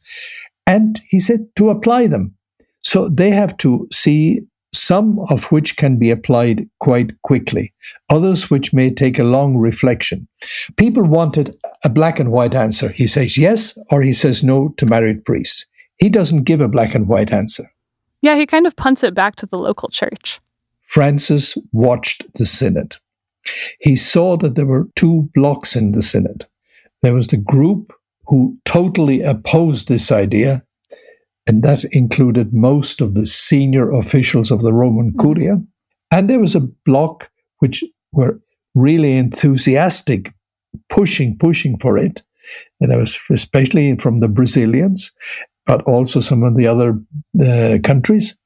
and 0.67 1.01
he 1.09 1.21
said 1.21 1.47
to 1.57 1.71
apply 1.71 2.07
them. 2.07 2.35
So 2.83 3.09
they 3.09 3.31
have 3.31 3.57
to 3.59 3.87
see 3.93 4.43
some 4.73 5.19
of 5.29 5.53
which 5.53 5.77
can 5.77 5.99
be 5.99 6.11
applied 6.11 6.69
quite 6.81 7.21
quickly, 7.23 7.73
others 8.11 8.51
which 8.51 8.73
may 8.73 8.91
take 8.91 9.19
a 9.19 9.25
long 9.25 9.57
reflection. 9.57 10.27
People 10.77 11.05
wanted 11.05 11.55
a 11.85 11.91
black 11.91 12.19
and 12.19 12.33
white 12.33 12.55
answer. 12.55 12.89
He 12.89 13.07
says 13.07 13.37
yes 13.37 13.79
or 13.91 14.03
he 14.03 14.13
says 14.13 14.43
no 14.43 14.71
to 14.79 14.87
married 14.87 15.25
priests. 15.25 15.67
He 15.99 16.09
doesn't 16.09 16.45
give 16.45 16.61
a 16.61 16.69
black 16.69 16.95
and 16.95 17.07
white 17.07 17.33
answer. 17.33 17.71
Yeah, 18.23 18.37
he 18.37 18.47
kind 18.47 18.67
of 18.67 18.77
punts 18.77 19.03
it 19.03 19.15
back 19.15 19.37
to 19.37 19.47
the 19.47 19.59
local 19.59 19.89
church. 19.89 20.41
Francis 20.81 21.57
watched 21.73 22.25
the 22.35 22.47
synod. 22.47 22.97
He 23.81 23.97
saw 23.97 24.37
that 24.39 24.55
there 24.55 24.67
were 24.67 24.89
two 24.95 25.29
blocs 25.35 25.77
in 25.77 25.93
the 25.93 26.03
synod. 26.03 26.47
There 27.03 27.15
was 27.15 27.27
the 27.27 27.37
group 27.37 27.93
who 28.27 28.57
totally 28.65 29.23
opposed 29.23 29.89
this 29.89 30.13
idea 30.13 30.63
and 31.47 31.63
that 31.63 31.85
included 31.87 32.53
most 32.53 33.01
of 33.01 33.15
the 33.15 33.27
senior 33.27 33.93
officials 33.93 34.51
of 34.51 34.63
the 34.63 34.73
Roman 34.73 35.13
mm-hmm. 35.13 35.21
Curia. 35.21 35.63
And 36.11 36.29
there 36.29 36.41
was 36.41 36.55
a 36.55 36.61
bloc 36.61 37.31
which 37.59 37.83
were 38.13 38.41
really 38.75 39.17
enthusiastic, 39.17 40.33
pushing, 40.89 41.37
pushing 41.39 41.79
for 41.79 41.99
it. 41.99 42.23
And 42.81 42.91
there 42.91 42.99
was 42.99 43.19
especially 43.31 43.97
from 43.97 44.21
the 44.21 44.29
Brazilians, 44.29 45.13
but 45.67 45.83
also 45.83 46.21
some 46.21 46.43
of 46.43 46.57
the 46.57 46.67
other 46.67 46.99
uh, 47.43 47.79
countries. 47.83 48.37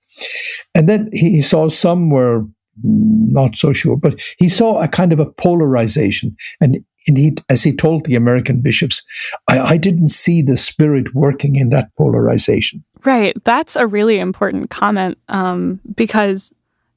And 0.74 0.88
then 0.88 1.10
he 1.12 1.42
saw 1.42 1.68
some 1.68 2.10
were 2.10 2.44
not 2.82 3.56
so 3.56 3.72
sure, 3.72 3.96
but 3.96 4.20
he 4.38 4.48
saw 4.48 4.80
a 4.80 4.88
kind 4.88 5.12
of 5.12 5.20
a 5.20 5.26
polarization. 5.26 6.36
And 6.60 6.84
indeed, 7.06 7.42
as 7.48 7.62
he 7.62 7.75
told 7.75 8.04
the 8.04 8.16
American 8.16 8.60
bishops, 8.60 9.04
I, 9.48 9.60
I 9.60 9.76
didn't 9.76 10.08
see 10.08 10.42
the 10.42 10.56
spirit 10.56 11.14
working 11.14 11.56
in 11.56 11.70
that 11.70 11.94
polarization. 11.96 12.84
Right. 13.04 13.36
That's 13.44 13.76
a 13.76 13.86
really 13.86 14.18
important 14.18 14.70
comment 14.70 15.18
um, 15.28 15.80
because, 15.94 16.52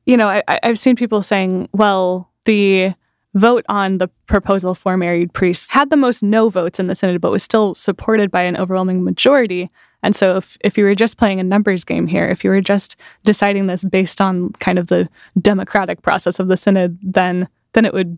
you 0.05 0.17
know, 0.17 0.27
I, 0.27 0.43
I've 0.63 0.79
seen 0.79 0.95
people 0.95 1.21
saying, 1.21 1.69
well, 1.71 2.29
the 2.45 2.93
vote 3.35 3.63
on 3.69 3.99
the 3.99 4.07
proposal 4.25 4.73
for 4.73 4.97
married 4.97 5.33
priests 5.33 5.69
had 5.69 5.91
the 5.91 5.97
most 5.97 6.23
no 6.23 6.49
votes 6.49 6.79
in 6.79 6.87
the 6.87 6.95
Synod, 6.95 7.21
but 7.21 7.31
was 7.31 7.43
still 7.43 7.75
supported 7.75 8.31
by 8.31 8.41
an 8.41 8.57
overwhelming 8.57 9.03
majority. 9.03 9.69
And 10.01 10.15
so, 10.15 10.37
if, 10.37 10.57
if 10.61 10.77
you 10.77 10.85
were 10.85 10.95
just 10.95 11.17
playing 11.17 11.39
a 11.39 11.43
numbers 11.43 11.83
game 11.83 12.07
here, 12.07 12.25
if 12.25 12.43
you 12.43 12.49
were 12.49 12.61
just 12.61 12.95
deciding 13.23 13.67
this 13.67 13.83
based 13.83 14.21
on 14.21 14.51
kind 14.53 14.79
of 14.79 14.87
the 14.87 15.09
democratic 15.39 16.01
process 16.01 16.39
of 16.39 16.47
the 16.47 16.57
Synod, 16.57 16.97
then 17.03 17.47
then 17.73 17.85
it 17.85 17.93
would 17.93 18.17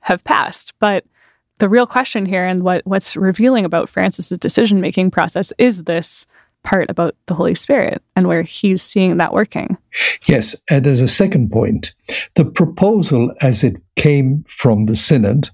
have 0.00 0.22
passed. 0.24 0.74
But 0.78 1.04
the 1.62 1.68
real 1.68 1.86
question 1.86 2.26
here, 2.26 2.44
and 2.44 2.64
what, 2.64 2.84
what's 2.84 3.14
revealing 3.14 3.64
about 3.64 3.88
Francis's 3.88 4.36
decision 4.36 4.80
making 4.80 5.12
process, 5.12 5.52
is 5.58 5.84
this 5.84 6.26
part 6.64 6.90
about 6.90 7.14
the 7.26 7.34
Holy 7.34 7.54
Spirit 7.54 8.02
and 8.16 8.26
where 8.26 8.42
he's 8.42 8.82
seeing 8.82 9.18
that 9.18 9.32
working. 9.32 9.78
Yes, 10.24 10.60
and 10.68 10.84
there's 10.84 11.00
a 11.00 11.06
second 11.06 11.52
point. 11.52 11.94
The 12.34 12.44
proposal 12.44 13.32
as 13.42 13.62
it 13.62 13.76
came 13.94 14.44
from 14.48 14.86
the 14.86 14.96
synod 14.96 15.50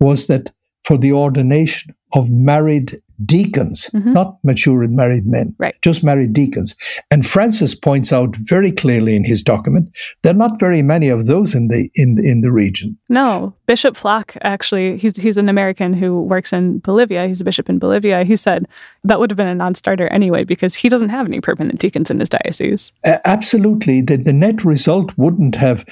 was 0.00 0.26
that 0.26 0.52
for 0.84 0.98
the 0.98 1.12
ordination 1.12 1.94
of 2.12 2.30
married 2.30 3.00
deacons, 3.24 3.90
mm-hmm. 3.92 4.12
not 4.12 4.38
mature 4.44 4.82
and 4.82 4.94
married 4.94 5.26
men, 5.26 5.54
right. 5.58 5.74
just 5.82 6.04
married 6.04 6.32
deacons. 6.32 6.76
And 7.10 7.26
Francis 7.26 7.74
points 7.74 8.12
out 8.12 8.36
very 8.36 8.70
clearly 8.70 9.16
in 9.16 9.24
his 9.24 9.42
document 9.42 9.96
there 10.22 10.32
are 10.32 10.36
not 10.36 10.60
very 10.60 10.82
many 10.82 11.08
of 11.08 11.26
those 11.26 11.54
in 11.54 11.68
the 11.68 11.90
in 11.94 12.24
in 12.24 12.40
the 12.40 12.52
region. 12.52 12.98
No, 13.08 13.54
Bishop 13.66 13.96
Flock 13.96 14.36
actually 14.42 14.96
he's 14.98 15.16
he's 15.16 15.36
an 15.36 15.48
American 15.48 15.92
who 15.92 16.22
works 16.22 16.52
in 16.52 16.78
Bolivia. 16.80 17.26
He's 17.26 17.40
a 17.40 17.44
bishop 17.44 17.68
in 17.68 17.78
Bolivia. 17.78 18.24
He 18.24 18.36
said 18.36 18.66
that 19.04 19.18
would 19.20 19.30
have 19.30 19.36
been 19.36 19.48
a 19.48 19.54
non-starter 19.54 20.06
anyway 20.08 20.44
because 20.44 20.74
he 20.74 20.88
doesn't 20.88 21.10
have 21.10 21.26
any 21.26 21.40
permanent 21.40 21.80
deacons 21.80 22.10
in 22.10 22.20
his 22.20 22.28
diocese. 22.28 22.92
Uh, 23.04 23.18
absolutely, 23.24 24.00
the, 24.00 24.16
the 24.16 24.32
net 24.32 24.64
result 24.64 25.16
wouldn't 25.16 25.56
have 25.56 25.84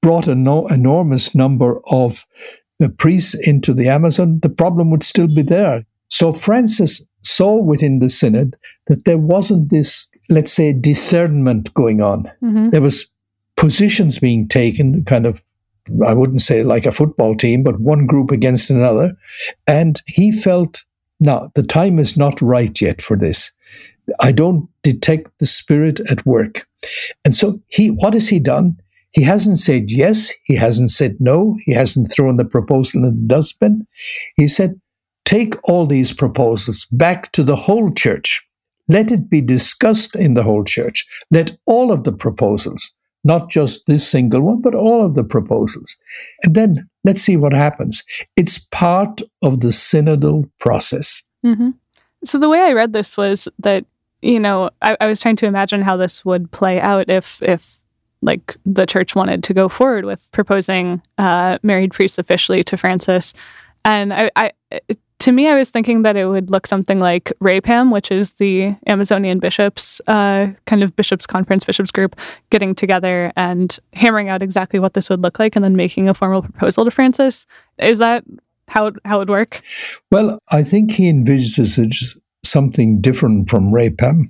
brought 0.00 0.28
an 0.28 0.42
no, 0.42 0.66
enormous 0.68 1.34
number 1.34 1.80
of 1.86 2.26
uh, 2.82 2.88
priests 2.98 3.34
into 3.46 3.72
the 3.72 3.88
Amazon, 3.88 4.40
the 4.42 4.48
problem 4.48 4.90
would 4.90 5.02
still 5.02 5.28
be 5.28 5.42
there. 5.42 5.84
So 6.12 6.30
Francis 6.34 7.06
saw 7.22 7.56
within 7.56 7.98
the 7.98 8.10
synod 8.10 8.54
that 8.88 9.06
there 9.06 9.16
wasn't 9.16 9.70
this, 9.70 10.10
let's 10.28 10.52
say, 10.52 10.74
discernment 10.74 11.72
going 11.72 12.02
on. 12.02 12.30
Mm-hmm. 12.42 12.68
There 12.68 12.82
was 12.82 13.10
positions 13.56 14.18
being 14.18 14.46
taken, 14.46 15.06
kind 15.06 15.24
of, 15.24 15.42
I 16.06 16.12
wouldn't 16.12 16.42
say 16.42 16.64
like 16.64 16.84
a 16.84 16.92
football 16.92 17.34
team, 17.34 17.62
but 17.62 17.80
one 17.80 18.06
group 18.06 18.30
against 18.30 18.68
another. 18.68 19.16
And 19.66 20.02
he 20.06 20.30
felt, 20.32 20.84
no, 21.18 21.50
the 21.54 21.62
time 21.62 21.98
is 21.98 22.18
not 22.18 22.42
right 22.42 22.78
yet 22.78 23.00
for 23.00 23.16
this. 23.16 23.50
I 24.20 24.32
don't 24.32 24.68
detect 24.82 25.30
the 25.38 25.46
spirit 25.46 25.98
at 26.10 26.26
work. 26.26 26.68
And 27.24 27.34
so 27.34 27.58
he, 27.68 27.88
what 27.88 28.12
has 28.12 28.28
he 28.28 28.38
done? 28.38 28.76
He 29.12 29.22
hasn't 29.22 29.60
said 29.60 29.90
yes. 29.90 30.30
He 30.42 30.56
hasn't 30.56 30.90
said 30.90 31.16
no. 31.20 31.56
He 31.64 31.72
hasn't 31.72 32.12
thrown 32.12 32.36
the 32.36 32.44
proposal 32.44 33.02
in 33.02 33.10
the 33.10 33.34
dustbin. 33.34 33.86
He 34.36 34.46
said, 34.46 34.78
take 35.32 35.56
all 35.64 35.86
these 35.86 36.12
proposals 36.12 36.84
back 36.92 37.32
to 37.32 37.42
the 37.42 37.56
whole 37.56 37.90
church. 37.94 38.46
Let 38.88 39.10
it 39.10 39.30
be 39.30 39.40
discussed 39.40 40.14
in 40.14 40.34
the 40.34 40.42
whole 40.42 40.62
church. 40.62 41.06
Let 41.30 41.56
all 41.64 41.90
of 41.90 42.04
the 42.04 42.12
proposals, 42.12 42.94
not 43.24 43.48
just 43.48 43.86
this 43.86 44.06
single 44.06 44.42
one, 44.42 44.60
but 44.60 44.74
all 44.74 45.02
of 45.02 45.14
the 45.14 45.24
proposals. 45.24 45.96
And 46.42 46.54
then 46.54 46.86
let's 47.04 47.22
see 47.22 47.38
what 47.38 47.54
happens. 47.54 48.04
It's 48.36 48.58
part 48.72 49.22
of 49.42 49.60
the 49.60 49.68
synodal 49.68 50.50
process. 50.60 51.22
Mm-hmm. 51.46 51.70
So 52.24 52.38
the 52.38 52.50
way 52.50 52.60
I 52.60 52.72
read 52.72 52.92
this 52.92 53.16
was 53.16 53.48
that, 53.58 53.86
you 54.20 54.38
know, 54.38 54.68
I, 54.82 54.98
I 55.00 55.06
was 55.06 55.20
trying 55.20 55.36
to 55.36 55.46
imagine 55.46 55.80
how 55.80 55.96
this 55.96 56.26
would 56.26 56.50
play 56.50 56.78
out 56.78 57.08
if 57.08 57.42
if 57.42 57.80
like 58.20 58.56
the 58.66 58.86
church 58.86 59.16
wanted 59.16 59.42
to 59.44 59.54
go 59.54 59.68
forward 59.68 60.04
with 60.04 60.30
proposing 60.30 61.00
uh, 61.16 61.58
married 61.62 61.92
priests 61.92 62.18
officially 62.18 62.62
to 62.64 62.76
Francis. 62.76 63.32
And 63.84 64.12
I, 64.12 64.30
I, 64.36 64.52
to 65.22 65.30
me, 65.30 65.46
I 65.46 65.54
was 65.54 65.70
thinking 65.70 66.02
that 66.02 66.16
it 66.16 66.26
would 66.26 66.50
look 66.50 66.66
something 66.66 66.98
like 66.98 67.32
REPAM, 67.40 67.92
which 67.92 68.10
is 68.10 68.32
the 68.34 68.74
Amazonian 68.88 69.38
bishops, 69.38 70.00
uh, 70.08 70.48
kind 70.66 70.82
of 70.82 70.96
bishops 70.96 71.28
conference, 71.28 71.64
bishops 71.64 71.92
group, 71.92 72.18
getting 72.50 72.74
together 72.74 73.32
and 73.36 73.78
hammering 73.92 74.28
out 74.28 74.42
exactly 74.42 74.80
what 74.80 74.94
this 74.94 75.08
would 75.08 75.22
look 75.22 75.38
like, 75.38 75.54
and 75.54 75.64
then 75.64 75.76
making 75.76 76.08
a 76.08 76.14
formal 76.14 76.42
proposal 76.42 76.84
to 76.84 76.90
Francis. 76.90 77.46
Is 77.78 77.98
that 77.98 78.24
how 78.66 78.90
how 79.04 79.18
it 79.18 79.20
would 79.20 79.30
work? 79.30 79.62
Well, 80.10 80.40
I 80.50 80.64
think 80.64 80.90
he 80.90 81.08
envisages 81.08 82.18
something 82.44 83.00
different 83.00 83.48
from 83.48 83.72
REPAM. 83.72 84.24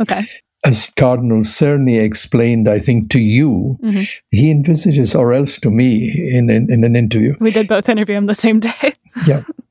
Okay 0.00 0.24
as 0.66 0.92
Cardinal 0.96 1.38
Czerny 1.38 2.00
explained, 2.00 2.68
I 2.68 2.80
think, 2.80 3.10
to 3.10 3.20
you, 3.20 3.78
mm-hmm. 3.80 4.02
he 4.32 4.50
envisages, 4.50 5.14
or 5.14 5.32
else 5.32 5.60
to 5.60 5.70
me 5.70 6.10
in, 6.32 6.50
in, 6.50 6.70
in, 6.70 6.82
an 6.82 6.96
interview. 6.96 7.36
We 7.38 7.52
did 7.52 7.68
both 7.68 7.88
interview 7.88 8.16
him 8.16 8.26
the 8.26 8.34
same 8.34 8.58
day. 8.58 8.94
yeah. 9.24 9.44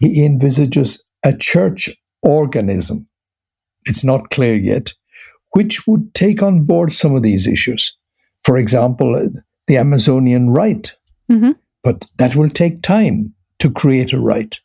He 0.00 0.24
envisages 0.24 1.04
a 1.24 1.36
church 1.36 1.90
organism, 2.22 3.06
it's 3.84 4.04
not 4.04 4.30
clear 4.30 4.56
yet, 4.56 4.92
which 5.52 5.86
would 5.86 6.14
take 6.14 6.42
on 6.42 6.64
board 6.64 6.92
some 6.92 7.14
of 7.14 7.22
these 7.22 7.46
issues. 7.46 7.96
For 8.44 8.56
example, 8.56 9.14
uh, 9.14 9.28
the 9.66 9.76
Amazonian 9.76 10.50
rite. 10.50 10.94
Mm-hmm. 11.30 11.52
But 11.82 12.06
that 12.18 12.34
will 12.34 12.50
take 12.50 12.82
time 12.82 13.34
to 13.60 13.70
create 13.70 14.12
a 14.12 14.20
rite. 14.20 14.58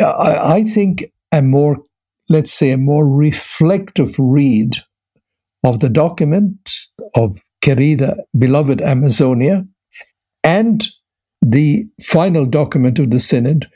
I, 0.00 0.56
I 0.56 0.64
think 0.64 1.04
a 1.30 1.42
more, 1.42 1.78
let's 2.28 2.52
say, 2.52 2.70
a 2.70 2.78
more 2.78 3.08
reflective 3.08 4.14
read 4.18 4.76
of 5.64 5.80
the 5.80 5.88
document 5.88 6.70
of 7.14 7.36
Querida, 7.62 8.16
beloved 8.36 8.82
Amazonia, 8.82 9.66
and 10.42 10.84
the 11.40 11.86
final 12.02 12.46
document 12.46 12.98
of 12.98 13.10
the 13.10 13.20
Synod 13.20 13.70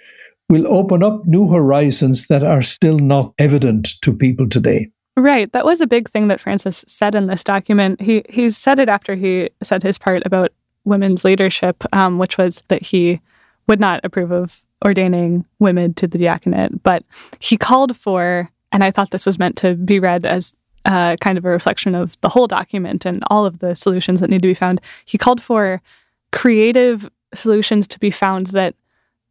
will 0.49 0.67
open 0.73 1.03
up 1.03 1.27
new 1.27 1.49
horizons 1.49 2.27
that 2.29 2.43
are 2.43 2.63
still 2.63 2.99
not 2.99 3.33
evident 3.39 3.89
to 4.03 4.13
people 4.13 4.49
today. 4.49 4.89
Right. 5.17 5.51
That 5.53 5.65
was 5.65 5.81
a 5.81 5.87
big 5.87 6.09
thing 6.11 6.29
that 6.29 6.41
Francis 6.41 6.85
said 6.87 7.15
in 7.15 7.27
this 7.27 7.43
document. 7.43 8.03
He 8.03 8.23
he 8.29 8.51
said 8.51 8.79
it 8.79 8.89
after 8.89 9.15
he 9.15 9.51
said 9.63 9.83
his 9.83 9.99
part 9.99 10.23
about 10.27 10.53
women's 10.85 11.25
leadership, 11.25 11.83
um, 11.95 12.19
which 12.19 12.37
was 12.37 12.63
that 12.69 12.83
he 12.83 13.21
would 13.67 13.81
not 13.81 14.01
approve 14.05 14.31
of 14.31 14.63
ordaining 14.85 15.45
women 15.59 15.95
to 15.95 16.07
the 16.07 16.19
diaconate, 16.19 16.83
but 16.83 17.03
he 17.41 17.57
called 17.57 17.97
for, 17.97 18.51
and 18.71 18.85
I 18.85 18.91
thought 18.91 19.11
this 19.11 19.27
was 19.27 19.39
meant 19.39 19.57
to 19.59 19.75
be 19.75 19.99
read 19.99 20.27
as 20.27 20.55
uh, 20.85 21.17
kind 21.21 21.37
of 21.37 21.45
a 21.45 21.51
reflection 21.51 21.95
of 21.95 22.21
the 22.21 22.29
whole 22.29 22.47
document 22.47 23.05
and 23.05 23.25
all 23.29 23.45
of 23.45 23.59
the 23.59 23.75
solutions 23.75 24.21
that 24.21 24.31
need 24.31 24.43
to 24.43 24.49
be 24.49 24.55
found. 24.55 24.81
He 25.05 25.19
called 25.19 25.43
for 25.43 25.83
creative 26.31 27.11
solutions 27.35 27.89
to 27.89 27.99
be 27.99 28.11
found 28.11 28.49
that, 28.49 28.75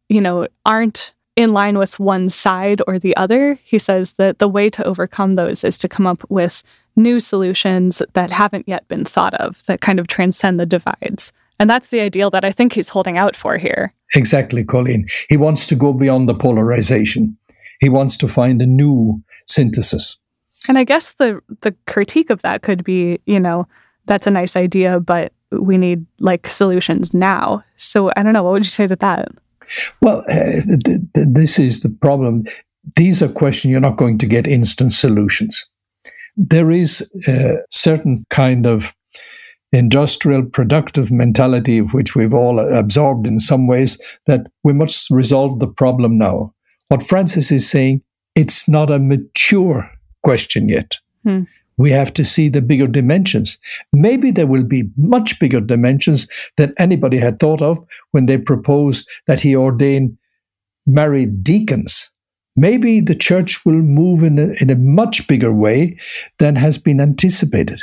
you 0.08 0.20
know, 0.20 0.46
aren't 0.64 1.12
in 1.36 1.52
line 1.52 1.78
with 1.78 2.00
one 2.00 2.28
side 2.28 2.80
or 2.86 2.98
the 2.98 3.16
other. 3.16 3.58
He 3.62 3.78
says 3.78 4.14
that 4.14 4.38
the 4.38 4.48
way 4.48 4.70
to 4.70 4.84
overcome 4.84 5.36
those 5.36 5.64
is 5.64 5.76
to 5.78 5.88
come 5.88 6.06
up 6.06 6.24
with 6.30 6.62
new 6.96 7.20
solutions 7.20 8.00
that 8.14 8.30
haven't 8.30 8.66
yet 8.66 8.88
been 8.88 9.04
thought 9.04 9.34
of 9.34 9.64
that 9.66 9.82
kind 9.82 10.00
of 10.00 10.06
transcend 10.06 10.58
the 10.58 10.66
divides. 10.66 11.32
And 11.60 11.68
that's 11.68 11.88
the 11.88 12.00
ideal 12.00 12.30
that 12.30 12.44
I 12.44 12.52
think 12.52 12.72
he's 12.72 12.88
holding 12.88 13.18
out 13.18 13.36
for 13.36 13.58
here. 13.58 13.92
Exactly, 14.14 14.64
Colleen. 14.64 15.06
He 15.28 15.36
wants 15.36 15.66
to 15.66 15.74
go 15.74 15.92
beyond 15.92 16.28
the 16.28 16.34
polarization. 16.34 17.36
He 17.80 17.88
wants 17.88 18.16
to 18.18 18.28
find 18.28 18.60
a 18.62 18.66
new 18.66 19.22
synthesis. 19.46 20.20
And 20.68 20.78
I 20.78 20.84
guess 20.84 21.12
the 21.14 21.40
the 21.60 21.74
critique 21.86 22.30
of 22.30 22.42
that 22.42 22.62
could 22.62 22.82
be, 22.82 23.20
you 23.26 23.38
know, 23.38 23.66
that's 24.06 24.26
a 24.26 24.30
nice 24.30 24.56
idea, 24.56 25.00
but 25.00 25.32
we 25.50 25.76
need 25.78 26.06
like 26.18 26.46
solutions 26.46 27.12
now. 27.12 27.62
So 27.76 28.10
I 28.16 28.22
don't 28.22 28.32
know. 28.32 28.42
What 28.42 28.52
would 28.52 28.64
you 28.64 28.70
say 28.70 28.86
to 28.86 28.96
that? 28.96 29.28
Well, 30.00 30.24
uh, 30.28 30.60
th- 30.66 30.82
th- 30.84 31.00
this 31.14 31.58
is 31.58 31.80
the 31.80 31.90
problem. 31.90 32.44
These 32.96 33.22
are 33.22 33.28
questions 33.28 33.70
you're 33.70 33.80
not 33.80 33.96
going 33.96 34.18
to 34.18 34.26
get 34.26 34.46
instant 34.46 34.92
solutions. 34.92 35.68
There 36.36 36.70
is 36.70 37.10
a 37.26 37.56
certain 37.70 38.24
kind 38.30 38.66
of 38.66 38.94
industrial 39.72 40.44
productive 40.44 41.10
mentality 41.10 41.78
of 41.78 41.92
which 41.92 42.14
we've 42.14 42.34
all 42.34 42.60
absorbed 42.60 43.26
in 43.26 43.38
some 43.38 43.66
ways 43.66 44.00
that 44.26 44.46
we 44.62 44.72
must 44.72 45.10
resolve 45.10 45.58
the 45.58 45.66
problem 45.66 46.18
now. 46.18 46.52
What 46.88 47.02
Francis 47.02 47.50
is 47.50 47.68
saying, 47.68 48.02
it's 48.34 48.68
not 48.68 48.90
a 48.90 48.98
mature 48.98 49.90
question 50.22 50.68
yet. 50.68 50.96
Hmm. 51.24 51.42
We 51.78 51.90
have 51.90 52.12
to 52.14 52.24
see 52.24 52.48
the 52.48 52.62
bigger 52.62 52.86
dimensions. 52.86 53.58
Maybe 53.92 54.30
there 54.30 54.46
will 54.46 54.64
be 54.64 54.84
much 54.96 55.38
bigger 55.38 55.60
dimensions 55.60 56.26
than 56.56 56.74
anybody 56.78 57.18
had 57.18 57.38
thought 57.38 57.60
of 57.62 57.78
when 58.12 58.26
they 58.26 58.38
proposed 58.38 59.08
that 59.26 59.40
he 59.40 59.54
ordain 59.54 60.16
married 60.86 61.42
deacons. 61.44 62.12
Maybe 62.56 63.00
the 63.00 63.14
church 63.14 63.64
will 63.66 63.74
move 63.74 64.22
in 64.22 64.38
a, 64.38 64.54
in 64.62 64.70
a 64.70 64.76
much 64.76 65.28
bigger 65.28 65.52
way 65.52 65.98
than 66.38 66.56
has 66.56 66.78
been 66.78 67.00
anticipated. 67.00 67.80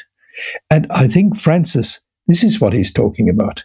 And 0.71 0.87
I 0.89 1.07
think 1.07 1.37
Francis, 1.37 2.01
this 2.27 2.43
is 2.43 2.59
what 2.59 2.73
he's 2.73 2.91
talking 2.91 3.29
about. 3.29 3.63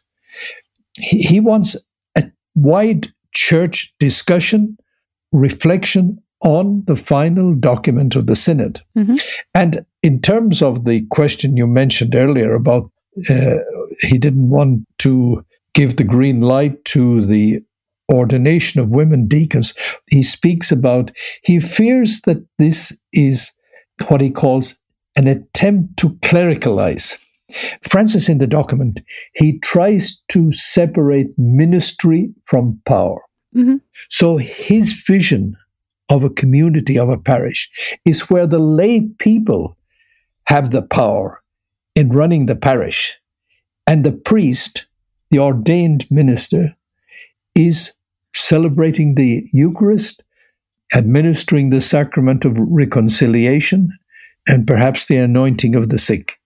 He, 0.98 1.22
he 1.22 1.40
wants 1.40 1.76
a 2.16 2.24
wide 2.54 3.08
church 3.32 3.94
discussion, 3.98 4.76
reflection 5.32 6.22
on 6.40 6.84
the 6.86 6.96
final 6.96 7.54
document 7.54 8.14
of 8.14 8.26
the 8.26 8.36
synod. 8.36 8.80
Mm-hmm. 8.96 9.16
And 9.54 9.84
in 10.02 10.20
terms 10.20 10.62
of 10.62 10.84
the 10.84 11.04
question 11.10 11.56
you 11.56 11.66
mentioned 11.66 12.14
earlier 12.14 12.54
about 12.54 12.90
uh, 13.28 13.56
he 14.00 14.18
didn't 14.18 14.48
want 14.48 14.86
to 14.98 15.44
give 15.74 15.96
the 15.96 16.04
green 16.04 16.40
light 16.40 16.84
to 16.84 17.20
the 17.20 17.60
ordination 18.10 18.80
of 18.80 18.88
women 18.88 19.26
deacons, 19.26 19.74
he 20.10 20.22
speaks 20.22 20.72
about 20.72 21.10
he 21.42 21.60
fears 21.60 22.20
that 22.22 22.44
this 22.58 22.98
is 23.12 23.52
what 24.08 24.20
he 24.20 24.30
calls 24.30 24.78
an 25.16 25.26
attempt 25.26 25.96
to 25.98 26.10
clericalize. 26.20 27.22
Francis, 27.82 28.28
in 28.28 28.38
the 28.38 28.46
document, 28.46 29.00
he 29.34 29.58
tries 29.60 30.22
to 30.28 30.52
separate 30.52 31.28
ministry 31.36 32.30
from 32.44 32.80
power. 32.84 33.20
Mm-hmm. 33.56 33.76
So 34.10 34.36
his 34.36 34.92
vision 35.06 35.56
of 36.08 36.24
a 36.24 36.30
community, 36.30 36.98
of 36.98 37.08
a 37.08 37.18
parish, 37.18 37.70
is 38.04 38.30
where 38.30 38.46
the 38.46 38.58
lay 38.58 39.02
people 39.18 39.76
have 40.44 40.70
the 40.70 40.82
power 40.82 41.42
in 41.94 42.08
running 42.10 42.46
the 42.46 42.56
parish. 42.56 43.18
And 43.86 44.04
the 44.04 44.12
priest, 44.12 44.86
the 45.30 45.38
ordained 45.38 46.10
minister, 46.10 46.74
is 47.54 47.94
celebrating 48.34 49.14
the 49.14 49.46
Eucharist, 49.52 50.22
administering 50.94 51.70
the 51.70 51.80
sacrament 51.80 52.44
of 52.44 52.56
reconciliation, 52.58 53.90
and 54.46 54.66
perhaps 54.66 55.06
the 55.06 55.16
anointing 55.16 55.74
of 55.74 55.90
the 55.90 55.98
sick. 55.98 56.38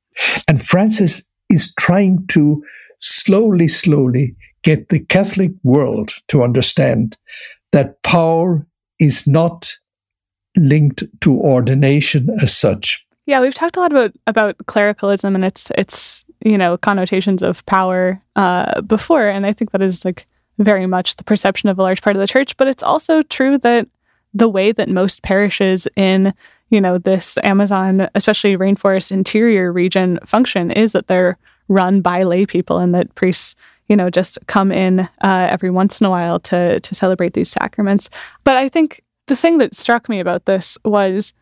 And 0.48 0.62
Francis 0.62 1.26
is 1.50 1.74
trying 1.74 2.26
to 2.28 2.62
slowly, 3.00 3.68
slowly 3.68 4.34
get 4.62 4.88
the 4.88 5.00
Catholic 5.00 5.52
world 5.62 6.10
to 6.28 6.42
understand 6.42 7.16
that 7.72 8.02
power 8.02 8.66
is 9.02 9.26
not 9.26 9.76
linked 10.56 11.02
to 11.20 11.32
ordination 11.32 12.30
as 12.40 12.56
such. 12.56 13.04
Yeah, 13.26 13.40
we've 13.40 13.54
talked 13.54 13.76
a 13.76 13.80
lot 13.80 13.92
about 13.92 14.12
about 14.26 14.56
clericalism 14.66 15.34
and 15.34 15.44
its 15.44 15.70
its 15.76 16.24
you 16.44 16.56
know 16.56 16.76
connotations 16.76 17.42
of 17.42 17.64
power 17.66 18.22
uh, 18.36 18.80
before, 18.82 19.28
and 19.28 19.44
I 19.44 19.52
think 19.52 19.72
that 19.72 19.82
is 19.82 20.04
like 20.04 20.26
very 20.58 20.86
much 20.86 21.16
the 21.16 21.24
perception 21.24 21.68
of 21.68 21.78
a 21.78 21.82
large 21.82 22.02
part 22.02 22.16
of 22.16 22.20
the 22.20 22.26
church. 22.26 22.56
But 22.56 22.68
it's 22.68 22.82
also 22.82 23.22
true 23.22 23.58
that 23.58 23.88
the 24.34 24.48
way 24.48 24.72
that 24.72 24.88
most 24.88 25.22
parishes 25.22 25.88
in 25.96 26.34
you 26.70 26.80
know 26.80 26.98
this 26.98 27.38
Amazon, 27.44 28.08
especially 28.14 28.56
rainforest 28.56 29.12
interior 29.12 29.72
region, 29.72 30.18
function 30.24 30.70
is 30.70 30.92
that 30.92 31.06
they're 31.06 31.38
run 31.68 32.00
by 32.00 32.22
lay 32.24 32.44
people, 32.44 32.78
and 32.78 32.94
that 32.94 33.14
priests 33.14 33.54
you 33.92 33.96
know 33.96 34.08
just 34.08 34.38
come 34.46 34.72
in 34.72 35.00
uh, 35.00 35.48
every 35.50 35.68
once 35.68 36.00
in 36.00 36.06
a 36.06 36.10
while 36.10 36.40
to 36.40 36.80
to 36.80 36.94
celebrate 36.94 37.34
these 37.34 37.50
sacraments. 37.50 38.08
But 38.42 38.56
I 38.56 38.70
think 38.70 39.02
the 39.26 39.36
thing 39.36 39.58
that 39.58 39.76
struck 39.76 40.08
me 40.08 40.18
about 40.18 40.46
this 40.46 40.78
was, 40.82 41.34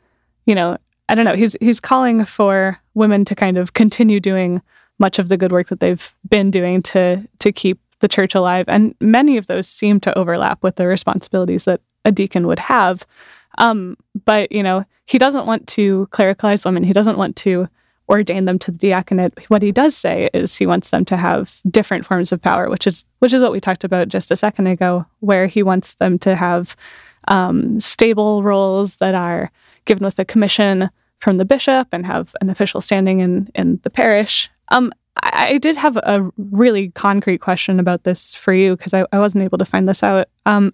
you 0.47 0.57
know, 0.57 0.77
I 1.09 1.15
don't 1.15 1.25
know, 1.25 1.37
he's 1.37 1.57
he's 1.61 1.79
calling 1.79 2.25
for 2.25 2.77
women 2.95 3.25
to 3.27 3.37
kind 3.37 3.57
of 3.57 3.75
continue 3.75 4.19
doing 4.19 4.63
much 4.99 5.21
of 5.21 5.29
the 5.29 5.37
good 5.37 5.53
work 5.53 5.69
that 5.69 5.79
they've 5.79 6.13
been 6.29 6.51
doing 6.51 6.83
to 6.91 7.25
to 7.39 7.53
keep 7.53 7.79
the 8.01 8.09
church 8.09 8.35
alive, 8.35 8.65
and 8.67 8.97
many 9.01 9.37
of 9.37 9.47
those 9.47 9.69
seem 9.69 10.01
to 10.01 10.19
overlap 10.19 10.61
with 10.61 10.75
the 10.75 10.89
responsibilities 10.89 11.67
that 11.67 11.81
a 12.05 12.11
deacon 12.11 12.49
would 12.49 12.59
have. 12.59 13.07
Um, 13.59 13.97
but 14.25 14.51
you 14.51 14.65
know, 14.65 14.85
he 15.07 15.19
doesn't 15.19 15.47
want 15.47 15.69
to 15.69 16.09
clericalize 16.11 16.65
women. 16.65 16.83
He 16.83 16.93
doesn't 16.93 17.17
want 17.17 17.37
to 17.37 17.69
ordain 18.11 18.45
them 18.45 18.59
to 18.59 18.71
the 18.71 18.79
diaconate. 18.79 19.49
What 19.49 19.63
he 19.63 19.73
does 19.73 19.97
say 19.97 20.29
is 20.35 20.57
he 20.57 20.67
wants 20.67 20.91
them 20.91 21.05
to 21.07 21.17
have 21.17 21.61
different 21.71 22.05
forms 22.05 22.33
of 22.33 22.43
power, 22.43 22.69
which 22.69 22.87
is 22.87 23.05
which 23.21 23.33
is 23.33 23.41
what 23.41 23.53
we 23.53 23.61
talked 23.61 23.85
about 23.85 24.09
just 24.09 24.31
a 24.31 24.37
second 24.37 24.67
ago, 24.67 25.07
where 25.21 25.47
he 25.47 25.63
wants 25.63 25.95
them 25.95 26.19
to 26.21 26.37
have 26.37 26.77
um, 27.29 27.79
stable 27.81 28.43
roles 28.43 28.97
that 28.97 29.15
are 29.15 29.51
given 29.85 30.05
with 30.05 30.19
a 30.19 30.25
commission 30.25 30.91
from 31.21 31.37
the 31.37 31.45
bishop 31.45 31.89
and 31.93 32.05
have 32.05 32.35
an 32.41 32.51
official 32.51 32.81
standing 32.81 33.21
in 33.21 33.49
in 33.55 33.81
the 33.85 33.91
parish. 33.91 34.51
Um, 34.69 34.93
I, 35.23 35.59
did 35.59 35.77
have 35.77 35.97
a 35.97 36.31
really 36.37 36.91
concrete 36.91 37.39
question 37.39 37.81
about 37.81 38.05
this 38.05 38.35
for 38.35 38.55
you 38.55 38.77
because 38.77 38.95
I, 38.95 39.05
I, 39.13 39.19
wasn't 39.19 39.45
able 39.45 39.59
to 39.59 39.65
find 39.65 39.89
this 39.89 40.03
out. 40.03 40.29
Um, 40.47 40.73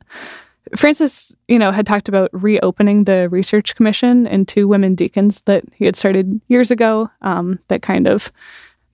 Francis, 0.75 1.35
you 1.49 1.59
know, 1.59 1.71
had 1.71 1.87
talked 1.87 2.09
about 2.09 2.31
reopening 2.33 3.05
the 3.05 3.29
research 3.29 3.77
commission 3.77 4.27
and 4.27 4.49
two 4.49 4.67
women 4.67 4.95
deacons 4.95 5.43
that 5.43 5.65
he 5.75 5.85
had 5.85 5.97
started 5.97 6.41
years 6.49 6.71
ago. 6.71 7.11
Um, 7.23 7.61
that 7.69 7.83
kind 7.83 8.09
of 8.09 8.33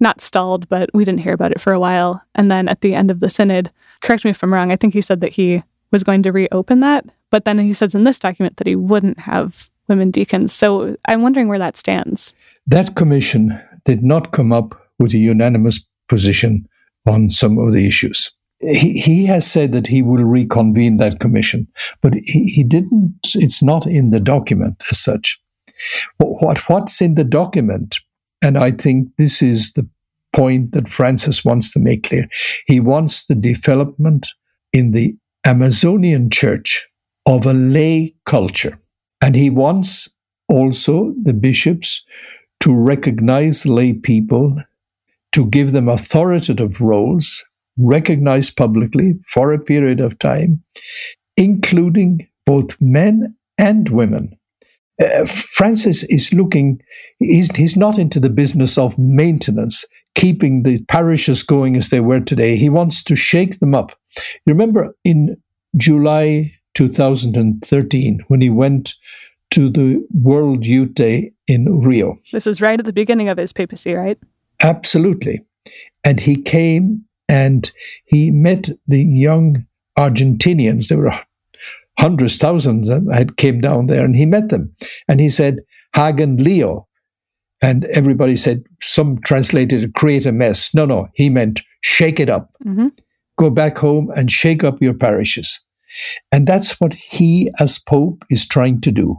not 0.01 0.21
stalled, 0.21 0.69
but 0.69 0.91
we 0.93 1.05
didn't 1.05 1.21
hear 1.21 1.33
about 1.33 1.53
it 1.53 1.61
for 1.61 1.73
a 1.73 1.81
while. 1.81 2.23
And 2.35 2.51
then 2.51 2.69
at 2.69 2.81
the 2.81 2.95
end 2.95 3.11
of 3.11 3.21
the 3.21 3.31
synod, 3.31 3.71
correct 4.01 4.25
me 4.25 4.33
if 4.33 4.43
I'm 4.43 4.53
wrong. 4.53 4.71
I 4.73 4.77
think 4.77 4.93
he 4.93 5.01
said 5.01 5.21
that 5.21 5.33
he 5.33 5.63
was 5.93 6.05
going 6.05 6.23
to 6.25 6.33
reopen 6.33 6.81
that, 6.81 7.07
but 7.31 7.45
then 7.45 7.59
he 7.59 7.73
says 7.73 7.95
in 7.95 8.05
this 8.05 8.19
document 8.19 8.57
that 8.57 8.67
he 8.67 8.77
wouldn't 8.77 9.21
have 9.21 9.71
women 9.89 10.11
deacons. 10.11 10.53
So 10.53 10.97
I'm 11.07 11.23
wondering 11.23 11.49
where 11.49 11.59
that 11.59 11.77
stands. 11.77 12.35
That 12.67 12.95
commission 12.97 13.61
did 13.85 14.03
not 14.03 14.33
come 14.33 14.53
up 14.53 14.91
with 14.99 15.15
a 15.15 15.19
unanimous 15.19 15.87
position 16.09 16.67
on 17.07 17.31
some 17.31 17.59
of 17.59 17.73
the 17.73 17.87
issues. 17.87 18.31
He, 18.63 18.93
he 19.01 19.27
has 19.27 19.51
said 19.51 19.73
that 19.73 19.87
he 19.87 20.03
will 20.03 20.25
reconvene 20.25 20.97
that 20.99 21.21
commission, 21.21 21.67
but 22.01 22.15
he, 22.15 22.45
he 22.45 22.63
didn't, 22.63 23.19
it's 23.35 23.63
not 23.63 23.87
in 23.87 24.11
the 24.11 24.21
document 24.21 24.81
as 24.91 24.99
such. 24.99 25.41
What, 26.19 26.61
what's 26.69 27.01
in 27.01 27.17
the 27.17 27.25
document, 27.25 27.99
and 28.41 28.57
I 28.57 28.71
think 28.71 29.09
this 29.19 29.43
is 29.43 29.73
the 29.73 29.89
point 30.33 30.73
that 30.73 30.89
Francis 30.89 31.45
wants 31.45 31.73
to 31.73 31.81
make 31.81 32.05
clear, 32.05 32.29
he 32.67 32.81
wants 32.81 33.27
the 33.27 33.35
development 33.35 34.29
in 34.73 34.93
the 34.93 35.17
Amazonian 35.45 36.31
church 36.31 36.87
of 37.27 37.47
a 37.47 37.53
lay 37.53 38.13
culture 38.27 38.79
and 39.23 39.37
he 39.37 39.49
wants 39.49 40.15
also 40.49 41.15
the 41.23 41.33
bishops 41.33 42.05
to 42.61 42.75
recognize 42.75 43.65
lay 43.65 43.93
people, 43.93 44.57
to 45.31 45.47
give 45.47 45.73
them 45.73 45.89
authoritative 45.89 46.81
roles, 46.81 47.45
recognized 47.79 48.57
publicly 48.57 49.15
for 49.27 49.53
a 49.53 49.59
period 49.59 50.01
of 50.01 50.19
time, 50.19 50.63
including 51.37 52.27
both 52.45 52.81
men 52.81 53.35
and 53.59 53.89
women. 53.89 54.37
Uh, 55.01 55.25
Francis 55.27 56.03
is 56.05 56.33
looking, 56.33 56.81
he's, 57.19 57.55
he's 57.57 57.77
not 57.77 57.99
into 57.99 58.21
the 58.21 58.31
business 58.31 58.77
of 58.77 58.99
maintenance, 58.99 59.85
keeping 60.15 60.63
the 60.63 60.83
parishes 60.85 61.43
going 61.43 61.77
as 61.77 61.89
they 61.89 62.01
were 62.01 62.21
today. 62.21 62.57
He 62.57 62.69
wants 62.69 63.03
to 63.05 63.17
shake 63.17 63.59
them 63.61 63.75
up. 63.75 63.93
You 64.45 64.53
remember 64.53 64.95
in 65.05 65.37
July 65.77 66.53
2013 66.75 68.21
when 68.29 68.41
he 68.41 68.51
went 68.51 68.95
to 69.51 69.69
the 69.69 70.07
World 70.13 70.65
Youth 70.65 70.95
Day 70.95 71.33
in 71.47 71.81
Rio. 71.81 72.17
This 72.33 72.47
was 72.47 72.61
right 72.61 72.79
at 72.79 72.87
the 72.87 72.93
beginning 72.93 73.29
of 73.29 73.39
his 73.39 73.53
papacy, 73.53 73.93
right? 73.93 74.19
Absolutely. 74.63 75.45
And 76.05 76.21
he 76.21 76.41
came 76.41 77.05
and 77.33 77.73
he 78.05 78.31
met 78.31 78.69
the 78.87 79.03
young 79.03 79.65
Argentinians. 79.99 80.89
There 80.89 80.99
were 80.99 81.19
hundreds, 81.99 82.37
thousands 82.37 82.89
that 82.89 83.09
had 83.11 83.39
came 83.39 83.59
down 83.59 83.87
there, 83.87 84.05
and 84.05 84.15
he 84.15 84.27
met 84.27 84.51
them. 84.51 84.75
And 85.09 85.19
he 85.19 85.31
said, 85.31 85.61
Hagan 85.97 86.37
lío. 86.37 86.85
And 87.63 87.87
everybody 87.87 88.37
said, 88.37 88.65
some 88.83 89.19
translated, 89.25 89.95
create 89.95 90.27
a 90.27 90.33
mess. 90.33 90.75
No, 90.75 90.85
no, 90.85 91.09
he 91.15 91.31
meant 91.31 91.63
shake 91.81 92.21
it 92.21 92.29
up. 92.29 92.51
Mm-hmm. 92.67 92.89
Go 93.39 93.49
back 93.49 93.79
home 93.79 94.11
and 94.15 94.31
shake 94.31 94.63
up 94.63 94.83
your 94.83 94.95
parishes. 94.95 95.65
And 96.33 96.47
that's 96.47 96.81
what 96.81 96.93
he, 96.93 97.51
as 97.61 97.79
Pope, 97.79 98.25
is 98.29 98.47
trying 98.47 98.83
to 98.83 98.91
do. 98.91 99.17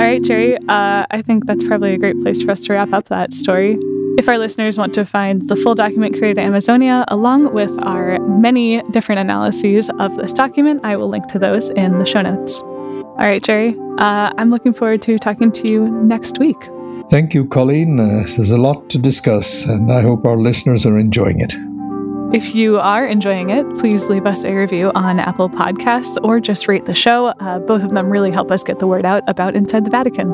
All 0.00 0.06
right, 0.06 0.22
Jerry, 0.22 0.56
uh, 0.68 1.06
I 1.10 1.22
think 1.22 1.46
that's 1.46 1.64
probably 1.64 1.94
a 1.94 1.98
great 1.98 2.20
place 2.20 2.42
for 2.42 2.50
us 2.50 2.60
to 2.62 2.74
wrap 2.74 2.92
up 2.92 3.08
that 3.08 3.32
story. 3.32 3.78
If 4.20 4.28
our 4.28 4.36
listeners 4.36 4.76
want 4.76 4.92
to 4.96 5.06
find 5.06 5.48
the 5.48 5.56
full 5.56 5.74
document 5.74 6.14
Querida 6.14 6.40
Amazonia, 6.40 7.06
along 7.08 7.54
with 7.54 7.72
our 7.84 8.18
many 8.18 8.82
different 8.90 9.18
analyses 9.18 9.88
of 9.98 10.14
this 10.16 10.34
document, 10.34 10.82
I 10.84 10.96
will 10.96 11.08
link 11.08 11.26
to 11.28 11.38
those 11.38 11.70
in 11.70 11.98
the 11.98 12.04
show 12.04 12.20
notes. 12.20 12.60
All 12.60 13.16
right, 13.16 13.42
Jerry, 13.42 13.74
uh, 13.96 14.30
I'm 14.36 14.50
looking 14.50 14.74
forward 14.74 15.00
to 15.02 15.18
talking 15.18 15.50
to 15.52 15.72
you 15.72 15.88
next 16.04 16.38
week. 16.38 16.58
Thank 17.08 17.32
you, 17.32 17.46
Colleen. 17.46 17.98
Uh, 17.98 18.24
there's 18.36 18.50
a 18.50 18.58
lot 18.58 18.90
to 18.90 18.98
discuss, 18.98 19.64
and 19.64 19.90
I 19.90 20.02
hope 20.02 20.26
our 20.26 20.36
listeners 20.36 20.84
are 20.84 20.98
enjoying 20.98 21.40
it. 21.40 21.54
If 22.36 22.54
you 22.54 22.78
are 22.78 23.06
enjoying 23.06 23.48
it, 23.48 23.66
please 23.78 24.08
leave 24.08 24.26
us 24.26 24.44
a 24.44 24.52
review 24.52 24.92
on 24.94 25.18
Apple 25.18 25.48
Podcasts 25.48 26.18
or 26.22 26.40
just 26.40 26.68
rate 26.68 26.84
the 26.84 26.94
show. 26.94 27.28
Uh, 27.28 27.58
both 27.58 27.82
of 27.82 27.92
them 27.92 28.10
really 28.10 28.32
help 28.32 28.50
us 28.50 28.62
get 28.62 28.80
the 28.80 28.86
word 28.86 29.06
out 29.06 29.22
about 29.28 29.56
Inside 29.56 29.86
the 29.86 29.90
Vatican. 29.90 30.28